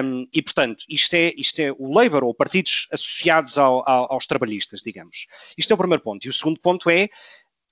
[0.04, 4.26] Um, e, portanto, isto é, isto é o Labour, ou partidos associados ao, ao, aos
[4.26, 5.26] trabalhistas, digamos.
[5.56, 6.26] Isto é o primeiro ponto.
[6.26, 7.08] E o segundo ponto é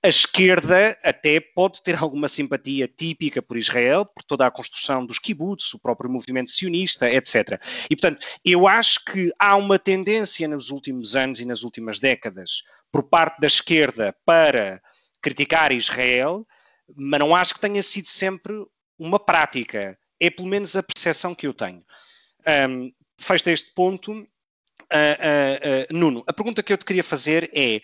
[0.03, 5.19] a esquerda até pode ter alguma simpatia típica por Israel, por toda a construção dos
[5.19, 7.61] kibbutz, o próprio movimento sionista, etc.
[7.89, 12.63] E, portanto, eu acho que há uma tendência nos últimos anos e nas últimas décadas
[12.91, 14.81] por parte da esquerda para
[15.21, 16.47] criticar Israel,
[16.95, 18.53] mas não acho que tenha sido sempre
[18.97, 19.97] uma prática.
[20.19, 21.83] É pelo menos a percepção que eu tenho.
[22.69, 24.27] Um, feito este ponto,
[24.93, 27.79] Uh, uh, Nuno, a pergunta que eu te queria fazer é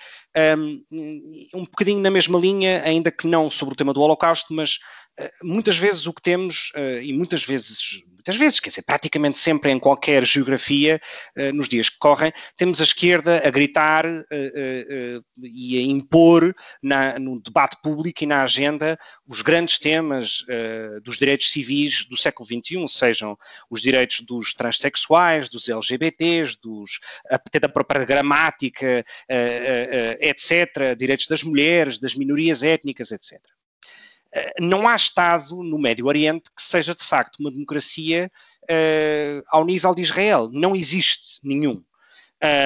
[0.57, 0.83] um,
[1.55, 4.77] um bocadinho na mesma linha, ainda que não sobre o tema do Holocausto, mas
[5.43, 9.79] muitas vezes o que temos, e muitas vezes muitas vezes, quer dizer, praticamente sempre em
[9.79, 10.99] qualquer geografia,
[11.37, 14.05] uh, nos dias que correm, temos a esquerda a gritar
[15.41, 16.53] e a impor
[16.83, 20.43] na, no debate público e na agenda os grandes temas
[21.03, 23.37] dos direitos civis do século XXI, sejam
[23.69, 26.99] os direitos dos transexuais, dos LGBTs, dos,
[27.29, 29.05] até da própria gramática,
[30.19, 33.39] etc., direitos das mulheres, das minorias étnicas, etc.
[34.33, 38.31] Eh, não há Estado no Médio Oriente que seja de facto uma democracia
[38.63, 40.49] uh, ao nível de Israel.
[40.51, 41.83] Não existe nenhum.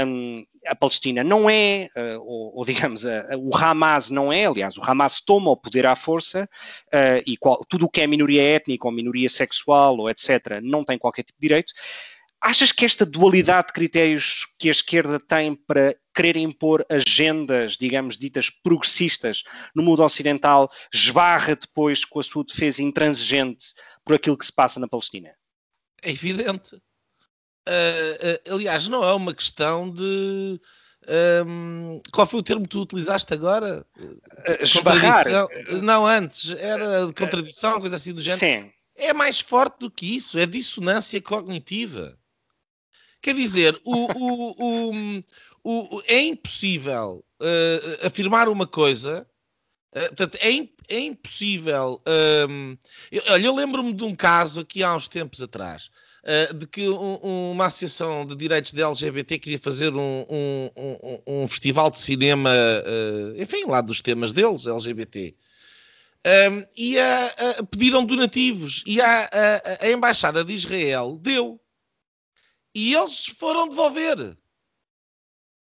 [0.06, 4.78] Um, a Palestina não é, uh, ou, ou, digamos, uh, o Hamas não é, aliás,
[4.78, 6.50] o Hamas toma o poder à força
[7.26, 10.60] e qual, tudo o que é minoria étnica ou minoria sexual ou etc.
[10.62, 11.74] não tem qualquer tipo de direito.
[12.42, 18.18] Achas que esta dualidade de critérios que a esquerda tem para querer impor agendas, digamos,
[18.18, 19.44] ditas progressistas
[19.76, 23.68] no mundo ocidental, esbarra depois com a sua defesa intransigente
[24.04, 25.30] por aquilo que se passa na Palestina?
[26.02, 26.76] É evidente.
[27.68, 30.60] Uh, uh, aliás, não é uma questão de.
[31.48, 33.86] Um, qual foi o termo que tu utilizaste agora?
[33.98, 35.26] Uh, esbarrar.
[35.84, 36.52] Não, antes.
[36.54, 38.40] Era contradição, coisa assim do género.
[38.40, 38.72] Sim.
[38.96, 40.40] É mais forte do que isso.
[40.40, 42.18] É dissonância cognitiva.
[43.22, 44.08] Quer dizer, o,
[44.58, 45.24] o,
[45.64, 49.28] o, é impossível uh, afirmar uma coisa.
[49.96, 52.02] Uh, portanto, é, é impossível.
[52.50, 52.78] Um,
[53.12, 55.90] eu, olha, eu lembro-me de um caso aqui há uns tempos atrás.
[56.24, 61.48] Uh, de que um, uma associação de direitos de LGBT queria fazer um, um, um
[61.48, 65.36] festival de cinema, uh, enfim, lá dos temas deles, LGBT.
[66.24, 71.60] Um, e a, pediram donativos e a, a, a, Embaixada de Israel deu.
[72.74, 74.38] E eles foram devolver.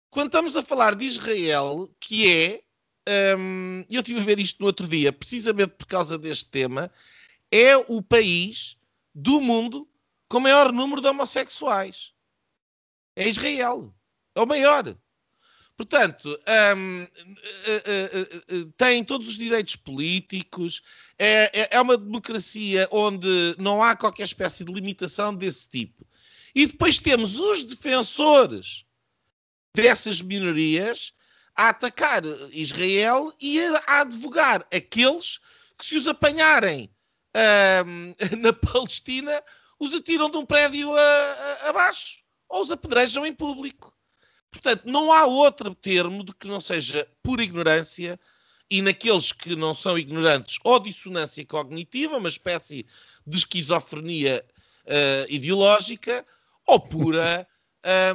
[0.10, 2.64] Quando estamos a falar de Israel, que é,
[3.38, 6.92] um, eu tive a ver isto no outro dia, precisamente por causa deste tema,
[7.52, 8.78] é o país
[9.14, 9.88] do mundo
[10.28, 12.14] com maior número de homossexuais.
[13.16, 13.94] É Israel.
[14.36, 14.96] É o maior.
[15.80, 16.38] Portanto,
[16.76, 20.82] um, uh, uh, uh, tem todos os direitos políticos,
[21.18, 26.06] é, é, é, uma democracia onde não há qualquer espécie de limitação desse tipo.
[26.56, 28.86] E depois temos os defensores
[29.76, 31.14] dessas minorias
[31.56, 35.40] a atacar Israel e a, advogar aqueles
[35.78, 36.90] que, se os apanharem
[38.40, 39.44] na Palestina,
[39.80, 40.92] os atiram de um prédio
[41.68, 43.96] abaixo ou os apedrejam em público.
[44.52, 48.20] Portanto, não há outro termo do que não seja pura ignorância
[48.70, 52.86] e naqueles que não são ignorantes, ou dissonância cognitiva, uma espécie
[53.26, 54.46] de esquizofrenia
[54.86, 56.26] uh, ideológica,
[56.70, 57.48] ou pura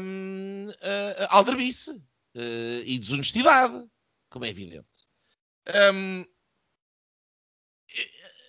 [0.00, 3.84] um, uh, aldrabice uh, e desonestidade,
[4.30, 4.86] como é evidente.
[5.92, 6.24] Um,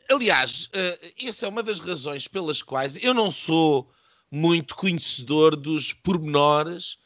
[0.10, 3.92] aliás, uh, essa é uma das razões pelas quais eu não sou
[4.30, 6.98] muito conhecedor dos pormenores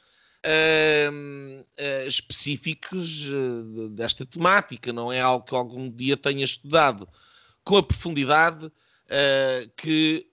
[0.45, 4.91] uh, uh, específicos uh, desta temática.
[4.91, 7.08] Não é algo que algum dia tenha estudado
[7.64, 8.72] com a profundidade
[9.76, 10.28] que,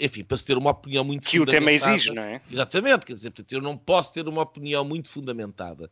[0.00, 1.58] enfim, para se ter uma opinião muito que fundamentada.
[1.58, 2.40] Que o tema exige, não é?
[2.50, 5.90] Exatamente, quer dizer, portanto, eu não posso ter uma opinião muito fundamentada.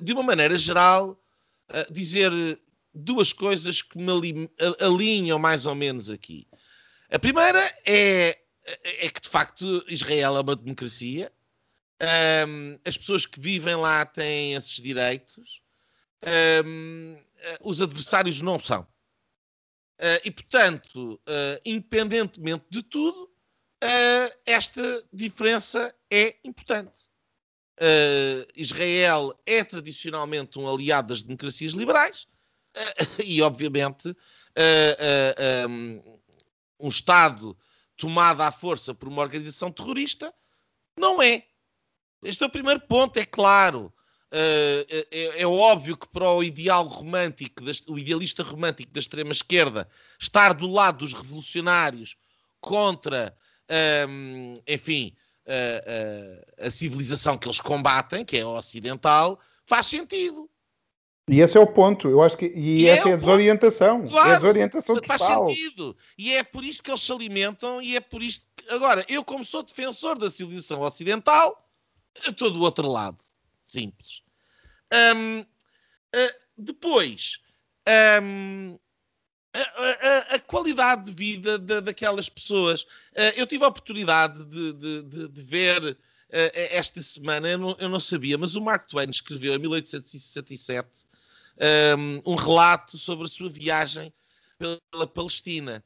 [0.00, 1.18] de uma maneira geral,
[1.90, 2.32] dizer
[2.94, 4.10] duas coisas que me
[4.80, 6.46] alinham mais ou menos aqui.
[7.10, 8.38] A primeira é,
[9.00, 11.30] é que, de facto, Israel é uma democracia,
[12.48, 15.62] um, as pessoas que vivem lá têm esses direitos,
[16.64, 18.86] um, eh, os adversários não são.
[20.04, 27.08] Uh, e, portanto, uh, independentemente de tudo, uh, esta diferença é importante.
[28.54, 32.28] Israel é tradicionalmente um aliado das democracias liberais
[33.24, 34.14] e, obviamente,
[36.78, 37.58] um Estado
[37.96, 40.32] tomado à força por uma organização terrorista
[40.96, 41.48] não é.
[42.22, 43.92] Este é o primeiro ponto, é claro.
[44.34, 50.54] Uh, é, é, óbvio que para o ideal romântico, o idealista romântico da extrema-esquerda, estar
[50.54, 52.16] do lado dos revolucionários
[52.60, 53.32] contra,
[54.08, 55.14] um, enfim,
[55.46, 60.50] uh, uh, a civilização que eles combatem, que é a ocidental, faz sentido.
[61.28, 62.46] E esse é o ponto, eu acho que.
[62.46, 64.04] E, e essa é, é a desorientação.
[64.04, 65.48] Claro, é a desorientação faz total.
[65.48, 65.96] sentido.
[66.18, 68.44] E é por isto que eles se alimentam, e é por isto.
[68.56, 68.68] Que...
[68.68, 71.70] Agora, eu, como sou defensor da civilização ocidental,
[72.26, 73.16] estou do outro lado.
[73.64, 74.23] Simples.
[74.94, 77.40] Um, uh, depois,
[78.22, 78.78] um,
[79.52, 82.82] a, a, a, qualidade de vida de, daquelas pessoas.
[83.12, 85.96] Uh, eu tive a oportunidade de, de, de, de ver uh,
[86.30, 91.06] esta semana, eu não, eu não, sabia, mas o Mark Twain escreveu em 1867
[91.96, 94.12] um, um relato sobre a sua viagem
[94.58, 95.84] pela Palestina,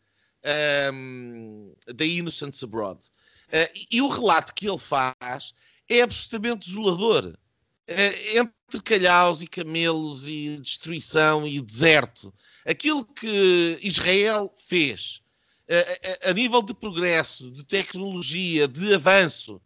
[0.93, 3.01] um, The Innocents Abroad.
[3.49, 5.55] Uh, e o relato que ele faz
[5.89, 7.35] é absolutamente desolador.
[7.91, 12.33] É, entre calhaus e camelos e destruição e deserto.
[12.67, 15.23] Aquilo que Israel fez
[15.69, 19.59] a, a, a nível de progresso, de tecnologia, de avanço,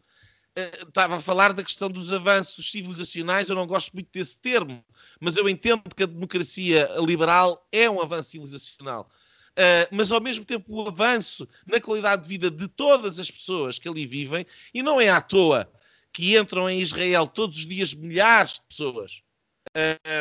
[0.55, 4.83] estava a falar da questão dos avanços civilizacionais, eu não gosto muito desse termo,
[5.19, 9.09] mas eu entendo que a democracia liberal é um avanço civilizacional.
[9.51, 13.77] Uh, mas ao mesmo tempo o avanço na qualidade de vida de todas as pessoas
[13.77, 15.71] que ali vivem, e não é à toa
[16.13, 19.23] que entram em Israel todos os dias milhares de pessoas,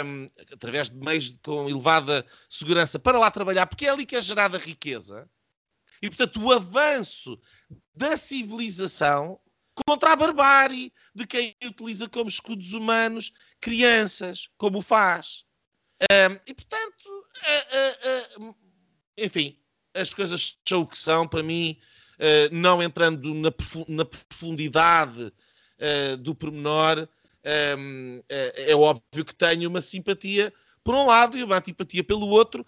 [0.04, 4.22] um, através de meios com elevada segurança, para lá trabalhar, porque é ali que é
[4.22, 5.28] gerada riqueza.
[6.00, 7.38] E, portanto, o avanço
[7.94, 9.38] da civilização
[9.86, 15.44] contra a barbárie de quem utiliza como escudos humanos crianças, como faz.
[16.02, 18.56] Um, e, portanto, uh, uh, uh,
[19.16, 19.58] enfim,
[19.94, 21.78] as coisas são o que são, para mim,
[22.50, 25.32] não entrando na, profundidade
[25.82, 27.08] uh, do pormenor,
[27.78, 30.52] um, é, é óbvio que tenho uma simpatia
[30.84, 32.66] por um lado e uma antipatia pelo outro.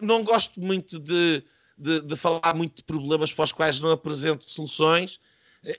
[0.00, 1.42] Não gosto muito de,
[1.76, 5.20] de, de, falar muito de problemas para os quais não apresento soluções.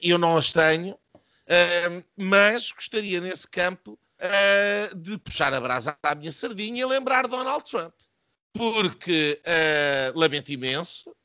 [0.02, 6.16] Eu não as tenho, uh, mas gostaria nesse campo uh, de puxar a brasa à
[6.16, 7.94] minha sardinha e lembrar Donald Trump.
[8.54, 11.16] Porque, uh, lamento imenso,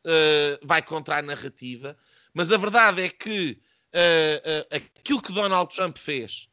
[0.62, 1.96] vai contra a narrativa,
[2.34, 3.58] mas a verdade é que
[3.92, 6.48] uh, aquilo que Donald Trump fez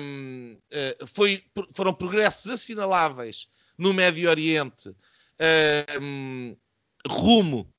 [0.00, 3.48] um, uh, foi, foram progressos assinaláveis
[3.78, 4.94] no Médio Oriente
[6.00, 6.56] um,
[7.06, 7.72] rumo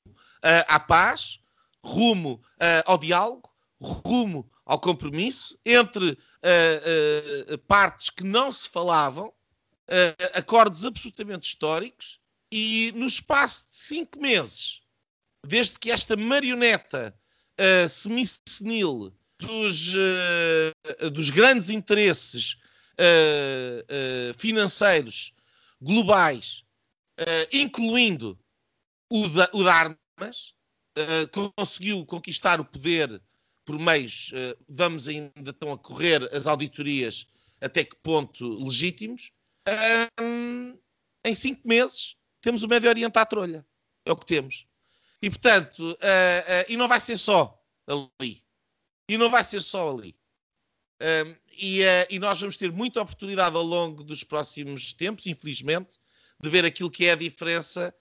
[0.68, 1.40] à paz,
[1.82, 2.40] rumo
[2.86, 6.16] ao diálogo, rumo ao compromisso entre
[7.66, 9.34] partes que não se falavam,
[10.34, 12.20] acordos absolutamente históricos,
[12.50, 14.80] e no espaço de cinco meses,
[15.44, 17.12] desde que esta marioneta
[17.58, 22.56] uh, semi-senil dos, uh, dos grandes interesses
[22.94, 25.32] uh, financeiros
[25.80, 26.64] globais,
[27.52, 28.38] incluindo
[29.08, 30.54] o, da, o de armas,
[31.56, 33.22] conseguiu conquistar o poder
[33.64, 34.32] por meios,
[34.68, 37.28] vamos ainda estão a correr as auditorias
[37.60, 39.30] até que ponto legítimos,
[41.24, 43.64] em cinco meses temos o Médio Oriente à trolha.
[44.04, 44.67] É o que temos.
[45.20, 48.42] E portanto, uh, uh, e não vai ser só ali.
[49.08, 50.16] E não vai ser só ali.
[51.56, 55.98] E, uh, e, nós vamos ter muita oportunidade ao longo dos próximos tempos, infelizmente,
[56.40, 57.94] de ver aquilo que é a diferença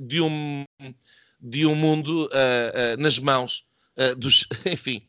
[0.00, 0.64] de, um,
[1.40, 2.28] de um mundo
[2.98, 3.64] nas mãos
[4.18, 5.08] dos, enfim,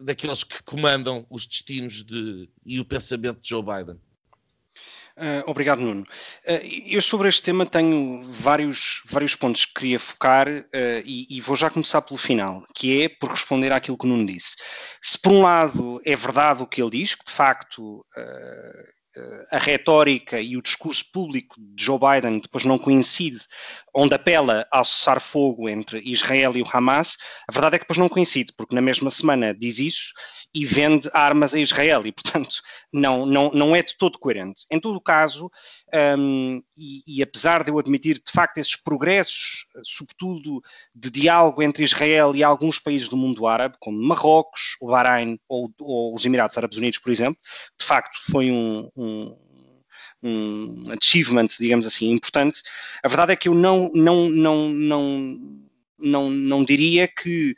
[0.00, 4.00] daqueles que comandam os destinos de, e o pensamento de Joe Biden.
[5.16, 6.02] Uh, obrigado, Nuno.
[6.02, 11.40] Uh, eu sobre este tema tenho vários, vários pontos que queria focar uh, e, e,
[11.40, 14.56] vou já começar pelo final, que é por responder àquilo que o Nuno disse.
[15.00, 18.04] Se por um lado é verdade o que ele diz, que de facto
[19.52, 23.38] a retórica e o discurso público de Joe Biden depois não coincide,
[23.94, 27.16] onde apela ao cessar-fogo entre Israel e o Hamas,
[27.48, 30.12] a verdade é que depois não coincide, porque na mesma semana diz isso
[30.54, 32.60] e vende armas a Israel e, portanto,
[32.92, 34.64] não, não, não é de todo coerente.
[34.70, 35.50] Em todo o caso,
[36.18, 40.62] um, e, e, apesar de eu admitir de facto esses progressos, sobretudo
[40.94, 45.72] de diálogo entre Israel e alguns países do mundo árabe, como Marrocos, o Bahrein ou,
[45.80, 47.40] ou os Emirados Árabes Unidos, por exemplo,
[47.78, 49.36] de facto foi um, um
[50.26, 52.62] um achievement, digamos assim, importante.
[53.02, 55.36] A verdade é que eu não, não, não, não,
[55.98, 57.54] não, não diria que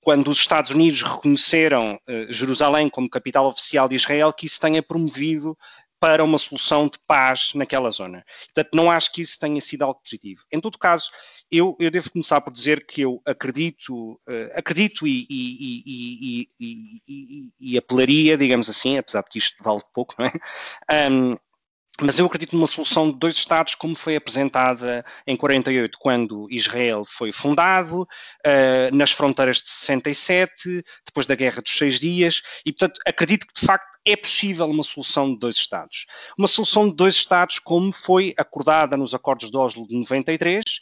[0.00, 4.82] quando os Estados Unidos reconheceram uh, Jerusalém como capital oficial de Israel, que isso tenha
[4.82, 5.56] promovido
[6.00, 8.24] para uma solução de paz naquela zona.
[8.46, 10.42] Portanto, não acho que isso tenha sido algo positivo.
[10.50, 11.10] Em todo caso,
[11.50, 17.76] eu, eu devo começar por dizer que eu acredito, uh, acredito e, e, e, e,
[17.76, 21.10] apelaria, digamos assim, apesar de que isto vale pouco, não é?
[21.10, 21.36] Um,
[22.00, 27.04] mas eu acredito numa solução de dois Estados como foi apresentada em 48, quando Israel
[27.04, 33.00] foi fundado, uh, nas fronteiras de 67, depois da Guerra dos Seis Dias, e portanto
[33.06, 36.06] acredito que de facto é possível uma solução de dois Estados.
[36.38, 40.80] Uma solução de dois Estados como foi acordada nos Acordos de Oslo de 93,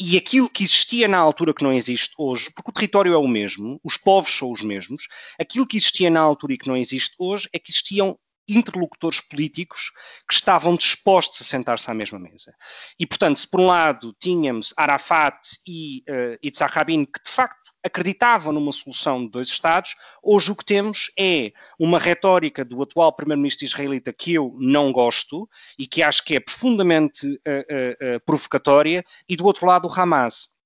[0.00, 3.26] e aquilo que existia na altura que não existe hoje, porque o território é o
[3.26, 5.08] mesmo, os povos são os mesmos,
[5.40, 8.16] aquilo que existia na altura e que não existe hoje é que existiam
[8.48, 9.92] interlocutores políticos
[10.28, 12.54] que estavam dispostos a sentar-se à mesma mesa.
[12.98, 17.58] E, portanto, se por um lado tínhamos Arafat e uh, Yitzhak Rabin, que de facto
[17.84, 23.12] acreditavam numa solução de dois Estados, hoje o que temos é uma retórica do atual
[23.12, 29.04] primeiro-ministro israelita que eu não gosto e que acho que é profundamente uh, uh, provocatória,
[29.28, 30.57] e do outro lado o Hamas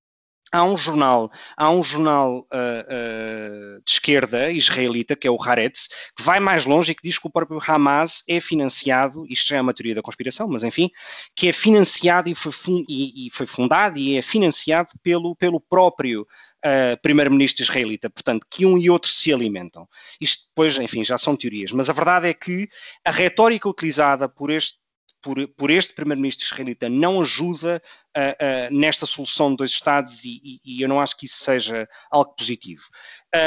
[0.53, 5.89] há um jornal, há um jornal uh, uh, de esquerda israelita, que é o Haaretz,
[6.15, 9.57] que vai mais longe e que diz que o próprio Hamas é financiado, isto já
[9.57, 10.91] é uma teoria da conspiração, mas enfim,
[11.35, 12.53] que é financiado e foi,
[12.87, 16.27] e, e foi fundado e é financiado pelo, pelo próprio
[16.65, 19.85] Uh, primeiro-ministro israelita, portanto, que um e outro se alimentam.
[20.21, 22.69] Isto depois, enfim, já são teorias, mas a verdade é que
[23.05, 24.79] a retórica utilizada por este
[25.23, 27.81] por, por este primeiro-ministro israelita não ajuda
[28.17, 31.37] uh, uh, nesta solução de dois Estados e, e, e, eu não acho que isso
[31.37, 32.83] seja algo positivo.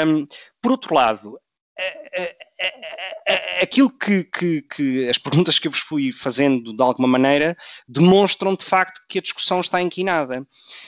[0.06, 0.26] Um,
[0.60, 1.38] por outro lado,
[3.62, 7.56] aquilo que, que, que, as perguntas que eu vos fui fazendo de alguma maneira
[7.86, 10.46] demonstram de facto que a discussão está inquinada.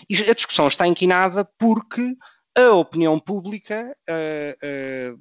[0.09, 2.17] E a discussão está inquinada porque
[2.59, 5.19] a opinião pública, uh, uh,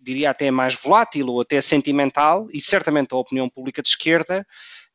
[0.00, 4.46] diria até mais volátil ou até sentimental, e certamente a opinião pública de esquerda,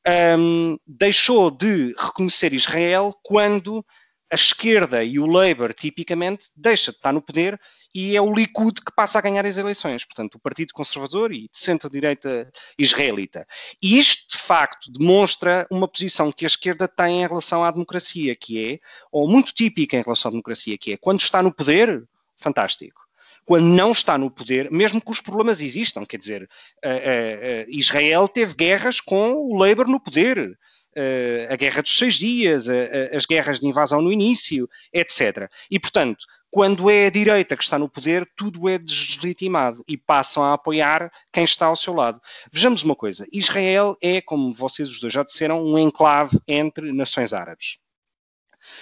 [0.08, 3.86] um, deixou de reconhecer Israel quando
[4.32, 7.60] a esquerda e o Labour, tipicamente, deixa de estar no poder
[7.94, 11.42] e é o Likud que passa a ganhar as eleições, portanto, o Partido Conservador e
[11.42, 13.48] de centro-direita israelita.
[13.80, 18.36] E isto, de facto, demonstra uma posição que a esquerda tem em relação à democracia,
[18.36, 18.80] que é,
[19.12, 22.04] ou muito típica em relação à democracia, que é, quando está no poder,
[22.38, 23.04] fantástico
[23.46, 26.06] quando não está no poder, mesmo que os problemas existam.
[26.06, 30.58] Quer dizer, uh, uh, Israel teve guerras com o Labour no poder.
[31.50, 32.68] A guerra dos seis dias,
[33.12, 35.50] as guerras de invasão no início, etc.
[35.72, 40.44] E, portanto, quando é a direita que está no poder, tudo é deslegitimado e passam
[40.44, 42.22] a apoiar quem está ao seu lado.
[42.52, 47.34] Vejamos uma coisa: Israel é, como vocês os dois já disseram, um enclave entre nações
[47.34, 47.80] árabes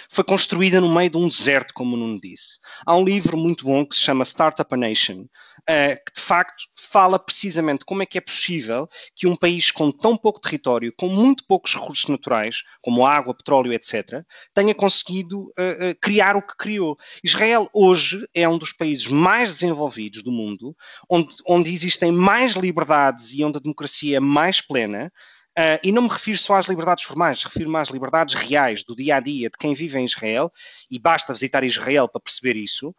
[0.08, 2.58] foi construída no meio de um deserto, como o Nuno disse.
[2.86, 6.64] Há um livro muito bom que se chama Startup a Nation, uh, que de facto
[6.76, 11.08] fala precisamente como é que é possível que um país com tão pouco território, com
[11.08, 14.22] muito poucos recursos naturais, como água, petróleo, etc.,
[14.54, 16.96] tenha conseguido uh, uh, criar o que criou.
[17.22, 20.76] Israel hoje é um dos países mais desenvolvidos do mundo,
[21.10, 25.12] onde, onde existem mais liberdades e onde a democracia é mais plena,
[25.58, 29.16] Uh, e não me refiro só às liberdades formais, refiro-me às liberdades reais do dia
[29.16, 30.50] a dia de quem vive em Israel,
[30.90, 32.94] e basta visitar Israel para perceber isso.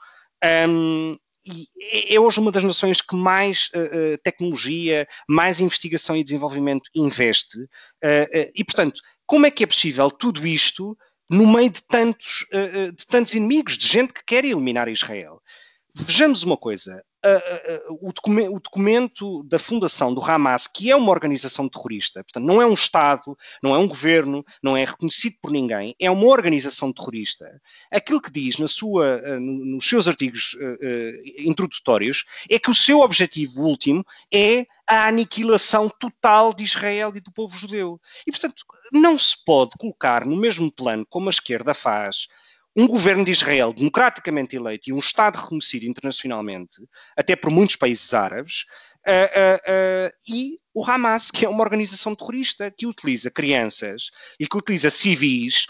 [0.69, 1.17] Um,
[1.81, 7.57] é, é hoje uma das nações que mais uh, tecnologia, mais investigação e desenvolvimento investe.
[7.59, 10.95] Uh, e, portanto, como é que é possível tudo isto
[11.27, 12.45] no meio de tantos,
[12.95, 15.41] de tantos inimigos, de gente que quer eliminar Israel?
[15.95, 20.95] Vejamos uma coisa: uh, uh, o, documento, o, documento, da fundação do Hamas, que é
[20.95, 25.37] uma organização terrorista, portanto, não é um Estado, não é um governo, não é reconhecido
[25.41, 27.61] por ninguém, é uma organização terrorista.
[27.91, 30.55] Aquilo que diz na sua, uh, nos seus artigos
[31.37, 37.31] introdutórios é que o seu objetivo último é a aniquilação total de Israel e do
[37.31, 37.99] povo judeu.
[38.27, 42.27] E, portanto, não se pode colocar no mesmo plano como a esquerda faz
[42.75, 46.81] um governo de Israel democraticamente eleito e um Estado reconhecido internacionalmente,
[47.15, 48.65] até por muitos países árabes,
[49.07, 54.09] uh, uh, uh, e o Hamas, que é uma organização terrorista que utiliza crianças
[54.39, 55.67] e que utiliza civis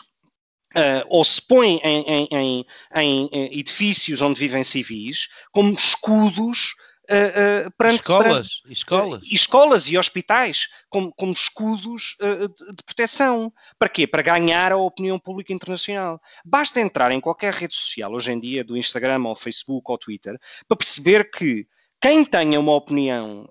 [0.76, 6.74] Uh, ou se põe em, em, em, em, edifícios onde vivem civis como escudos
[7.10, 9.22] Uh, uh, perante, escolas, perante, escolas.
[9.22, 13.52] Uh, escolas e hospitais como, como escudos de, de, proteção.
[13.78, 14.08] Para quê?
[14.08, 16.22] Para ganhar a opinião pública internacional.
[16.46, 20.40] Basta entrar em qualquer rede social hoje em dia, do Instagram ou Facebook ou Twitter,
[20.66, 21.68] para perceber que
[22.02, 23.50] quem tenha uma opinião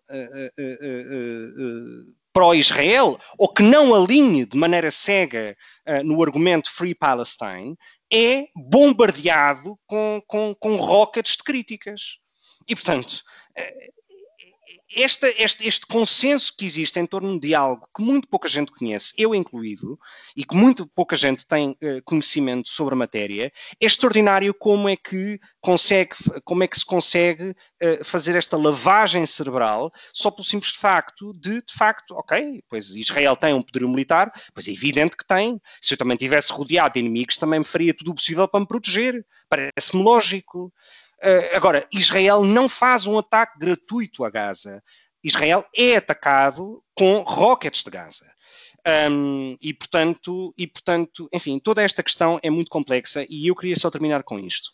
[2.32, 5.56] pró-Israel ou que não alinhe de maneira cega
[6.04, 7.76] no argumento Free Palestine
[8.12, 12.18] é bombardeado com, com, com rockets de críticas.
[12.68, 13.22] E, portanto,
[14.94, 19.14] este, este, este, consenso que existe em torno de algo que muito pouca gente conhece,
[19.16, 19.98] eu incluído,
[20.36, 23.50] e que muito pouca gente tem uh, conhecimento sobre a matéria,
[23.80, 26.10] é extraordinário como é que consegue,
[26.44, 31.62] como é que se consegue uh, fazer esta lavagem cerebral só pelo simples facto de,
[31.62, 35.60] de facto, ok, pois Israel tem um poderio militar, pois é evidente que tem.
[35.80, 38.66] Se eu também tivesse rodeado de inimigos, também me faria tudo o possível para me
[38.66, 39.24] proteger.
[39.48, 40.72] Parece-me lógico.
[41.22, 44.82] Uh, agora, Israel não faz um ataque gratuito a Gaza.
[45.22, 48.26] Israel é atacado com rockets de Gaza.
[49.10, 53.76] Um, e, portanto, e, portanto, enfim, toda esta questão é muito complexa e eu queria
[53.76, 54.70] só terminar com isto.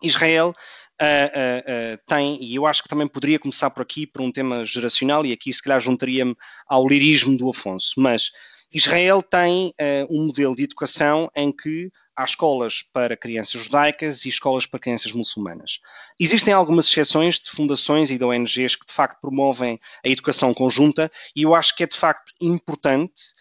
[0.00, 0.54] Israel
[1.00, 4.30] uh, uh, uh, tem, e eu acho que também poderia começar por aqui, por um
[4.30, 6.36] tema geracional, e aqui se calhar juntaria-me
[6.68, 8.30] ao lirismo do Afonso, mas
[8.72, 9.74] Israel tem
[10.10, 15.12] um modelo de educação em que há escolas para crianças judaicas e escolas para crianças
[15.12, 15.80] muçulmanas.
[16.18, 21.10] Existem algumas exceções de fundações e de ONGs que de facto promovem a educação conjunta
[21.34, 23.34] e eu acho que é de facto importante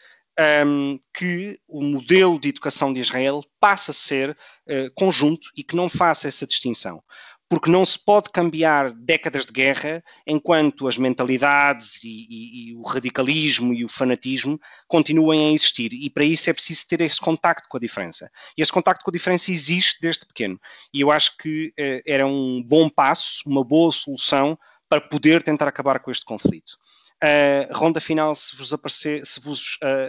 [0.65, 5.75] um, que o modelo de educação de Israel passe a ser uh, conjunto e que
[5.75, 7.03] não faça essa distinção
[7.51, 12.81] porque não se pode cambiar décadas de guerra enquanto as mentalidades e, e, e, o
[12.81, 15.91] radicalismo e o fanatismo continuem a existir.
[15.91, 18.31] E para isso é preciso ter esse contacto com a diferença.
[18.57, 20.57] E esse contacto com a diferença existe desde pequeno.
[20.93, 25.67] E eu acho que eh, era um bom passo, uma boa solução para poder tentar
[25.67, 26.77] acabar com este conflito.
[27.21, 30.07] Uh, ronda final, se vos, aparecer, se vos uh,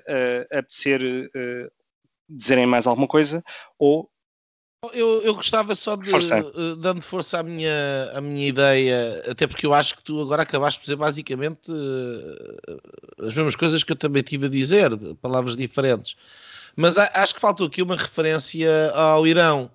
[0.55, 1.01] uh, apetecer
[2.28, 3.43] dizerem mais alguma coisa,
[3.76, 4.09] ou
[4.92, 9.64] eu, eu gostava só de, uh, dando força à minha, à minha ideia, até porque
[9.64, 13.96] eu acho que tu agora acabaste de dizer basicamente uh, as mesmas coisas que eu
[13.96, 16.16] também tive a dizer, palavras diferentes.
[16.74, 19.70] Mas acho que faltou aqui uma referência ao Irão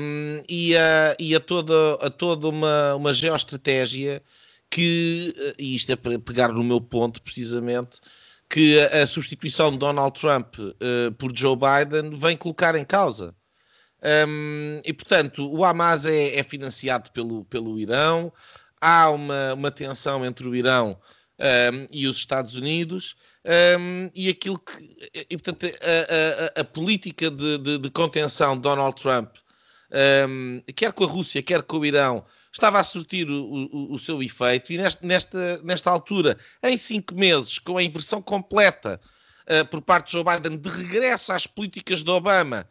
[0.00, 4.20] um, e, a, e a toda, a toda uma, uma geoestratégia
[4.68, 8.00] que, e isto é para pegar no meu ponto precisamente,
[8.48, 13.34] que a, a substituição de Donald Trump uh, por Joe Biden vem colocar em causa.
[14.02, 18.32] Um, e portanto, o Hamas é, é, financiado pelo, pelo Irão,
[18.80, 20.98] há uma, uma tensão entre o Irão
[21.38, 23.14] um, e os Estados Unidos,
[23.78, 25.08] um, e aquilo que.
[25.28, 29.36] E, portanto, a, a, a política de, de, de, contenção de Donald Trump,
[30.76, 34.22] quer com a Rússia, quer com o Irão, estava a surtir o, o, o seu
[34.22, 39.00] efeito, e nesta, nesta, nesta altura, em cinco meses, com a inversão completa
[39.46, 42.66] uh, por parte de Joe Biden de regresso às políticas de Obama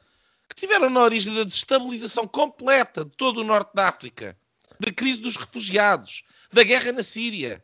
[0.49, 4.35] que tiveram na origem da destabilização completa de todo o norte da África,
[4.79, 7.63] da crise dos refugiados, da guerra na Síria.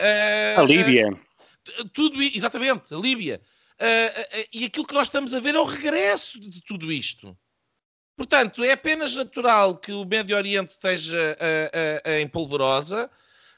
[0.00, 1.12] Uh, a Líbia.
[1.12, 3.40] Uh, tudo exatamente, a Líbia.
[3.74, 7.36] Uh, e aquilo que nós estamos a ver é o regresso de tudo isto.
[8.16, 11.36] Portanto, é apenas natural que o Médio Oriente esteja
[12.20, 13.10] em polvorosa,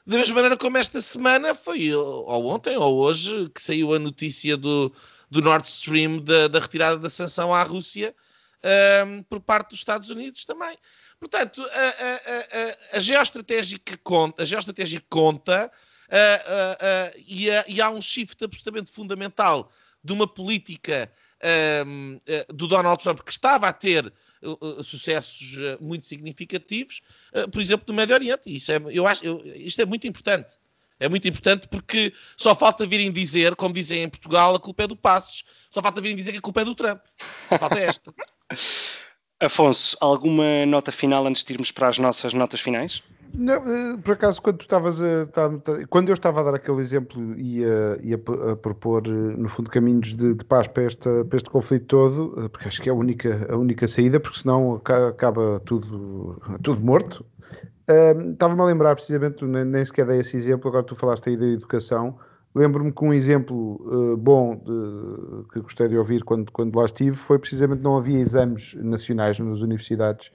[0.03, 4.57] da mesma maneira como esta semana foi, ou ontem ou hoje, que saiu a notícia
[4.57, 4.91] do,
[5.29, 8.15] do Nord Stream da, da retirada da sanção à Rússia,
[9.05, 10.77] um, por parte dos Estados Unidos também.
[11.19, 15.71] Portanto, a, a, a, a geoestratégia conta, a geoestratégia conta
[16.09, 19.71] uh, uh, e, e, há um shift absolutamente fundamental
[20.03, 21.11] de uma política
[21.85, 22.19] um,
[22.53, 24.11] do Donald Trump que estava a ter
[24.83, 27.01] sucessos muito significativos,
[27.51, 28.55] por exemplo, no Médio Oriente.
[28.55, 30.59] Isso é, eu acho, eu, isto é muito importante.
[30.99, 34.87] É muito importante porque só falta virem dizer, como dizem em Portugal, a culpa é
[34.87, 35.43] do Passos.
[35.69, 37.01] Só falta virem dizer que a culpa é do Trump.
[37.59, 38.13] Falta esta.
[39.39, 43.03] Afonso, alguma nota final antes de irmos para as nossas notas finais?
[43.33, 45.27] Não, eh, por acaso, quando estavas a,
[45.89, 49.47] quando eu estava a dar aquele exemplo e a, e a, a propor, eh, no
[49.47, 52.89] fundo, caminhos de, de paz para, esta, para este conflito todo, eh, porque acho que
[52.89, 57.25] é a única, a única saída, porque senão acaba tudo, tudo morto.
[58.33, 62.17] Estava-me a lembrar precisamente, nem sequer dei esse exemplo, agora tu falaste aí da educação.
[62.57, 67.15] Lembro-me que um exemplo uh, bom de, que gostei de ouvir quando, quando lá estive
[67.15, 70.31] foi precisamente não havia exames nacionais nas universidades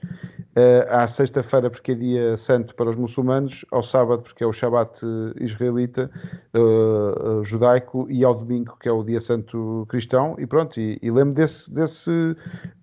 [0.55, 4.53] uh, à sexta-feira, porque é dia santo para os muçulmanos, ao sábado, porque é o
[4.53, 5.01] Shabat
[5.41, 6.09] israelita,
[6.55, 10.79] uh, judaico, e ao domingo, que é o dia santo cristão, e pronto.
[10.79, 12.37] E, e lembro desse, desse,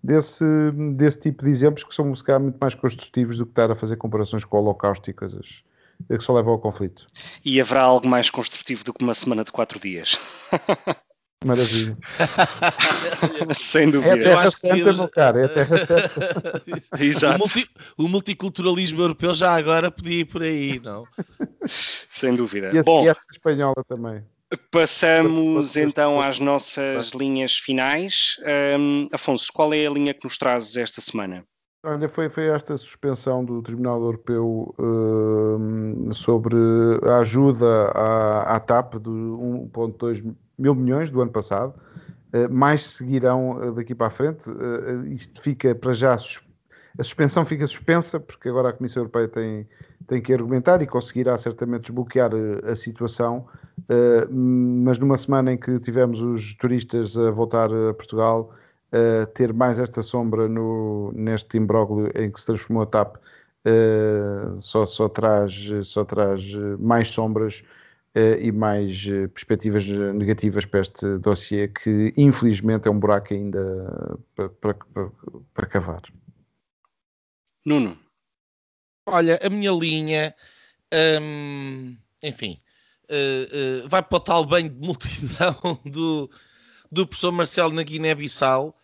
[0.04, 0.44] desse,
[0.96, 3.74] desse tipo de exemplos que são, se calhar, muito mais construtivos do que estar a
[3.74, 5.62] fazer comparações com o Holocausto e coisas
[6.09, 7.06] que só leva ao conflito.
[7.44, 10.18] E haverá algo mais construtivo do que uma semana de quatro dias.
[11.43, 11.97] Maravilha.
[13.55, 14.14] Sem dúvida.
[14.14, 16.62] É a terra santa, meu caro, é a terra santa.
[17.01, 17.36] Exato.
[17.36, 21.05] O, multi, o, multiculturalismo europeu já agora podia ir por aí, não?
[21.66, 22.70] Sem dúvida.
[22.74, 24.22] E a Bom, siesta espanhola também.
[24.70, 28.36] Passamos então às nossas linhas finais.
[28.78, 31.43] Um, Afonso, qual é a linha que nos trazes esta semana?
[31.82, 36.55] Olha, foi, foi esta suspensão do Tribunal Europeu uh, sobre
[37.05, 41.74] a ajuda à, à TAP de 1,2 mil milhões do ano passado.
[42.35, 44.51] Uh, mais seguirão uh, daqui para a frente.
[44.51, 46.12] Uh, isto fica para já.
[46.98, 49.66] A suspensão fica suspensa, porque agora a Comissão Europeia tem,
[50.07, 52.31] tem que argumentar e conseguirá certamente desbloquear
[52.62, 53.47] a situação.
[54.28, 58.52] mas numa semana em que tivemos os turistas a voltar a Portugal
[58.92, 64.60] uh, ter mais esta sombra no, neste imbróglio em que se transformou a TAP uh,
[64.60, 66.42] só, só, traz, só traz
[66.78, 67.62] mais sombras
[68.14, 74.48] uh, e mais perspectivas negativas para este dossiê que infelizmente é um buraco ainda para,
[74.48, 75.10] para, para,
[75.54, 76.02] para cavar.
[77.64, 77.98] Nuno.
[79.06, 80.34] Olha, a minha linha,
[81.20, 82.60] hum, enfim,
[83.10, 86.30] uh, uh, vai para o tal banho de multidão do,
[86.90, 88.76] do professor Marcelo na Guiné-Bissal,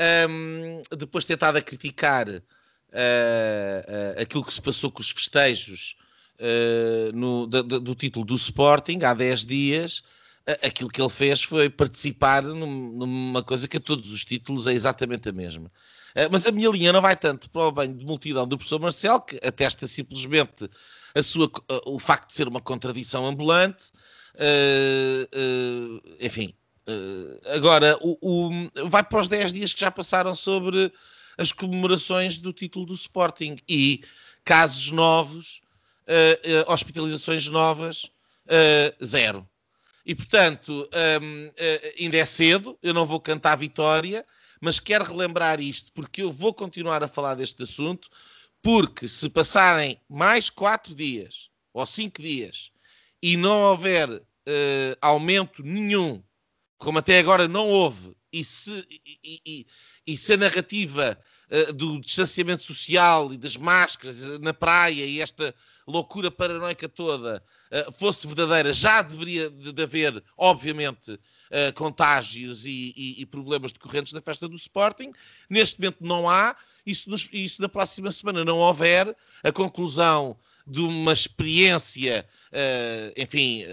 [0.00, 5.96] um, depois ter estado a criticar uh, uh, aquilo que se passou com os festejos
[6.38, 10.02] uh, no, do, título do Sporting há 10 dias,
[10.62, 14.72] aquilo que ele fez foi participar num, numa coisa que a todos os títulos é
[14.72, 15.70] exatamente a mesma.
[16.30, 19.20] mas a minha linha não vai tanto para o bem de multidão do professor Marcel,
[19.20, 20.68] que atesta simplesmente
[21.14, 21.48] a sua,
[21.84, 23.92] o facto de ser uma contradição ambulante.
[26.18, 26.52] enfim,
[27.54, 30.92] agora, o, o, vai para os 10 dias que já passaram sobre
[31.38, 34.02] as comemorações do título do Sporting e
[34.44, 35.62] casos novos,
[36.06, 38.10] uh, uh, hospitalizações novas,
[39.04, 39.48] zero.
[40.04, 40.88] E portanto,
[41.22, 41.50] um,
[41.98, 44.26] ainda é cedo, eu não vou cantar vitória,
[44.60, 48.10] mas quero relembrar isto porque eu vou continuar a falar deste assunto.
[48.60, 52.70] Porque se passarem mais 4 dias ou 5 dias
[53.22, 54.20] e não houver
[55.00, 56.22] aumento nenhum
[56.80, 58.86] como até agora não houve, e se,
[59.22, 59.66] e, e,
[60.06, 61.18] e se a narrativa
[61.50, 65.54] uh, do distanciamento social e das máscaras uh, na praia e esta
[65.86, 71.18] loucura paranoica toda uh, fosse verdadeira, já deveria de, haver, obviamente,
[71.74, 75.10] contágios e, e, problemas decorrentes da festa do Sporting.
[75.48, 76.54] Neste momento não há,
[76.86, 82.24] e se, nos, e se na próxima semana não houver, a conclusão de uma experiência,
[83.16, 83.64] enfim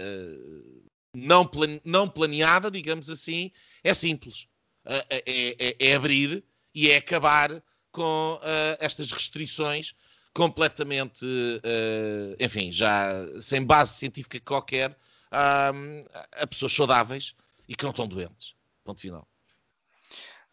[1.26, 3.50] não, plan, não planeada, digamos assim,
[3.82, 4.48] é simples.
[4.84, 6.42] É, é, é, abrir
[6.74, 7.62] e é acabar
[7.92, 9.94] com uh, estas restrições
[10.32, 17.34] completamente, uh, enfim, já sem base científica qualquer, uh, a pessoas saudáveis
[17.68, 18.54] e que não estão doentes.
[18.82, 19.28] Ponto final.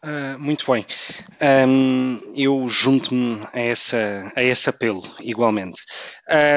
[0.02, 0.84] Uh, muito bem.
[1.66, 5.82] Um, eu junto-me a, a esse apelo, igualmente.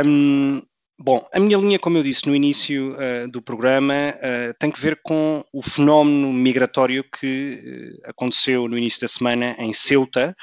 [0.05, 0.61] Um,
[1.01, 4.81] Bom, a minha linha, como eu disse no início uh, do programa, uh, tem que
[4.81, 10.35] ver com o fenómeno migratório que uh, aconteceu no início da semana em Ceuta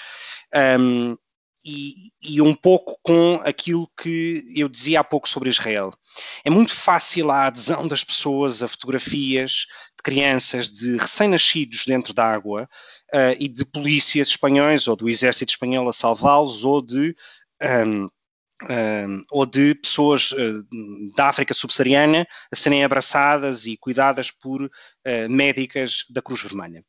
[0.81, 1.15] um,
[1.63, 5.93] e, e, um pouco com aquilo que eu dizia há pouco sobre Israel.
[6.43, 12.25] É muito fácil a adesão das pessoas a fotografias de crianças, de recém-nascidos dentro da
[12.25, 12.67] água
[13.39, 17.17] e de polícias espanhóis ou do exército espanhol a salvá-los ou de.
[17.61, 18.07] Um,
[19.31, 20.67] Ou de pessoas uh,
[21.15, 24.71] da África subsaariana a serem abraçadas e cuidadas por uh,
[25.29, 26.83] médicas da Cruz Vermelha.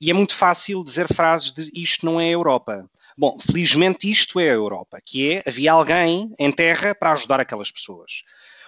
[0.00, 2.88] E é muito fácil dizer frases de isto não é a Europa.
[3.16, 7.72] Bom, felizmente isto é a Europa, que é havia alguém em terra para ajudar aquelas
[7.72, 8.22] pessoas.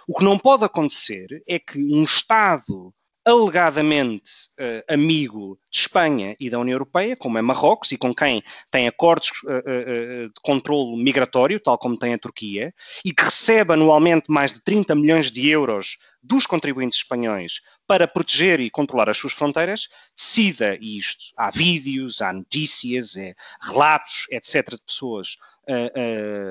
[0.08, 2.92] O que não pode acontecer é que um Estado
[3.24, 8.42] alegadamente uh, amigo de Espanha e da União Europeia, como é Marrocos, e com quem
[8.70, 12.74] tem acordos uh, uh, de controle migratório, tal como tem a Turquia,
[13.04, 18.60] e que recebe anualmente mais de 30 milhões de euros dos contribuintes espanhóis para proteger
[18.60, 21.26] e controlar as suas fronteiras, decida isto.
[21.36, 25.36] Há vídeos, há notícias, é, relatos, etc., de pessoas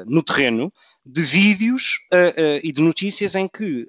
[0.06, 0.72] no terreno,
[1.06, 3.86] de vídeos uh, e de notícias em que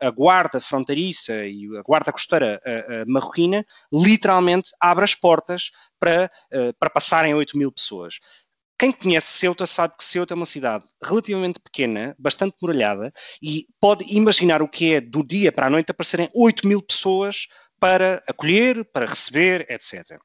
[0.00, 2.60] a guarda fronteiriça e a guarda costeira
[3.06, 6.30] marroquina literalmente abre as portas para,
[6.78, 8.18] para passarem 8 mil pessoas.
[8.78, 13.12] Quem conhece Ceuta sabe que Ceuta é uma cidade relativamente pequena, bastante muralhada,
[13.42, 17.48] e pode imaginar o que é do dia para a noite aparecerem 8 mil pessoas
[17.80, 20.20] para acolher, para receber, etc.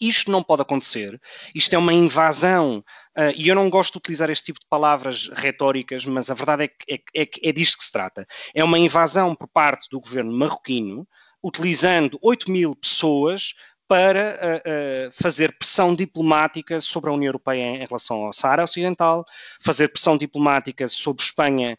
[0.00, 1.20] Isto não pode acontecer.
[1.54, 2.84] Isto é uma invasão.
[3.16, 6.64] Uh, e eu não gosto de utilizar este tipo de palavras retóricas, mas a verdade
[6.64, 8.26] é que é, é, é disto que se trata.
[8.54, 11.06] É uma invasão por parte do governo marroquino,
[11.42, 13.54] utilizando 8 mil pessoas
[13.88, 19.24] para uh, uh, fazer pressão diplomática sobre a União Europeia em relação ao Saara Ocidental,
[19.60, 21.78] fazer pressão diplomática sobre Espanha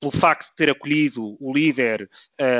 [0.00, 2.08] pelo facto de ter acolhido o líder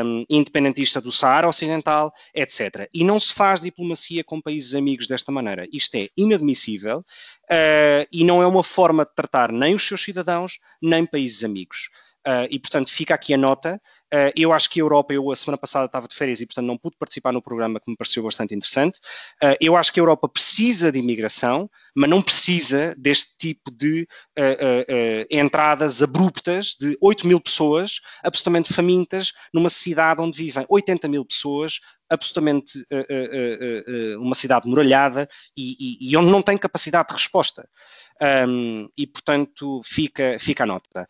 [0.04, 2.88] um, independentista do Saara Ocidental, etc.
[2.92, 5.66] E não se faz diplomacia com países amigos desta maneira.
[5.72, 10.58] Isto é inadmissível uh, e não é uma forma de tratar nem os seus cidadãos,
[10.80, 11.90] nem países amigos.
[12.26, 13.80] Uh, e, portanto, fica aqui a nota.
[14.12, 16.66] Uh, eu acho que a Europa, eu a semana passada estava de férias e, portanto,
[16.66, 18.98] não pude participar no programa que me pareceu bastante interessante.
[19.42, 24.08] Uh, eu acho que a Europa precisa de imigração, mas não precisa deste tipo de
[25.30, 31.78] entradas abruptas de 8 mil pessoas, absolutamente famintas, numa cidade onde vivem 80 mil pessoas,
[32.10, 37.14] absolutamente uh, uh, uh, uma cidade muralhada e, e, e, onde não tem capacidade de
[37.14, 37.68] resposta.
[38.22, 41.08] Um, e, portanto, fica, fica a nota.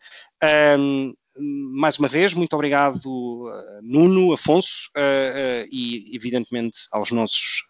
[0.77, 3.01] Um, mais uma vez, muito obrigado,
[3.83, 4.89] Nuno, Afonso,
[5.69, 7.65] e evidentemente aos nossos,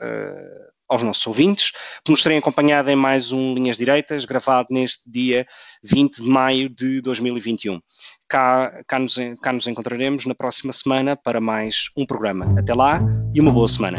[0.88, 1.72] aos nossos ouvintes,
[2.04, 5.48] por nos terem acompanhado em mais um Linhas Direitas, gravado neste dia
[5.84, 7.82] 20 de maio de 2021
[8.28, 12.54] cá, cá, nos, cá nos encontraremos na próxima semana para mais um programa.
[12.58, 13.02] Até lá
[13.34, 13.98] e uma boa semana.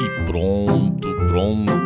[0.00, 1.85] E pronto, pronto.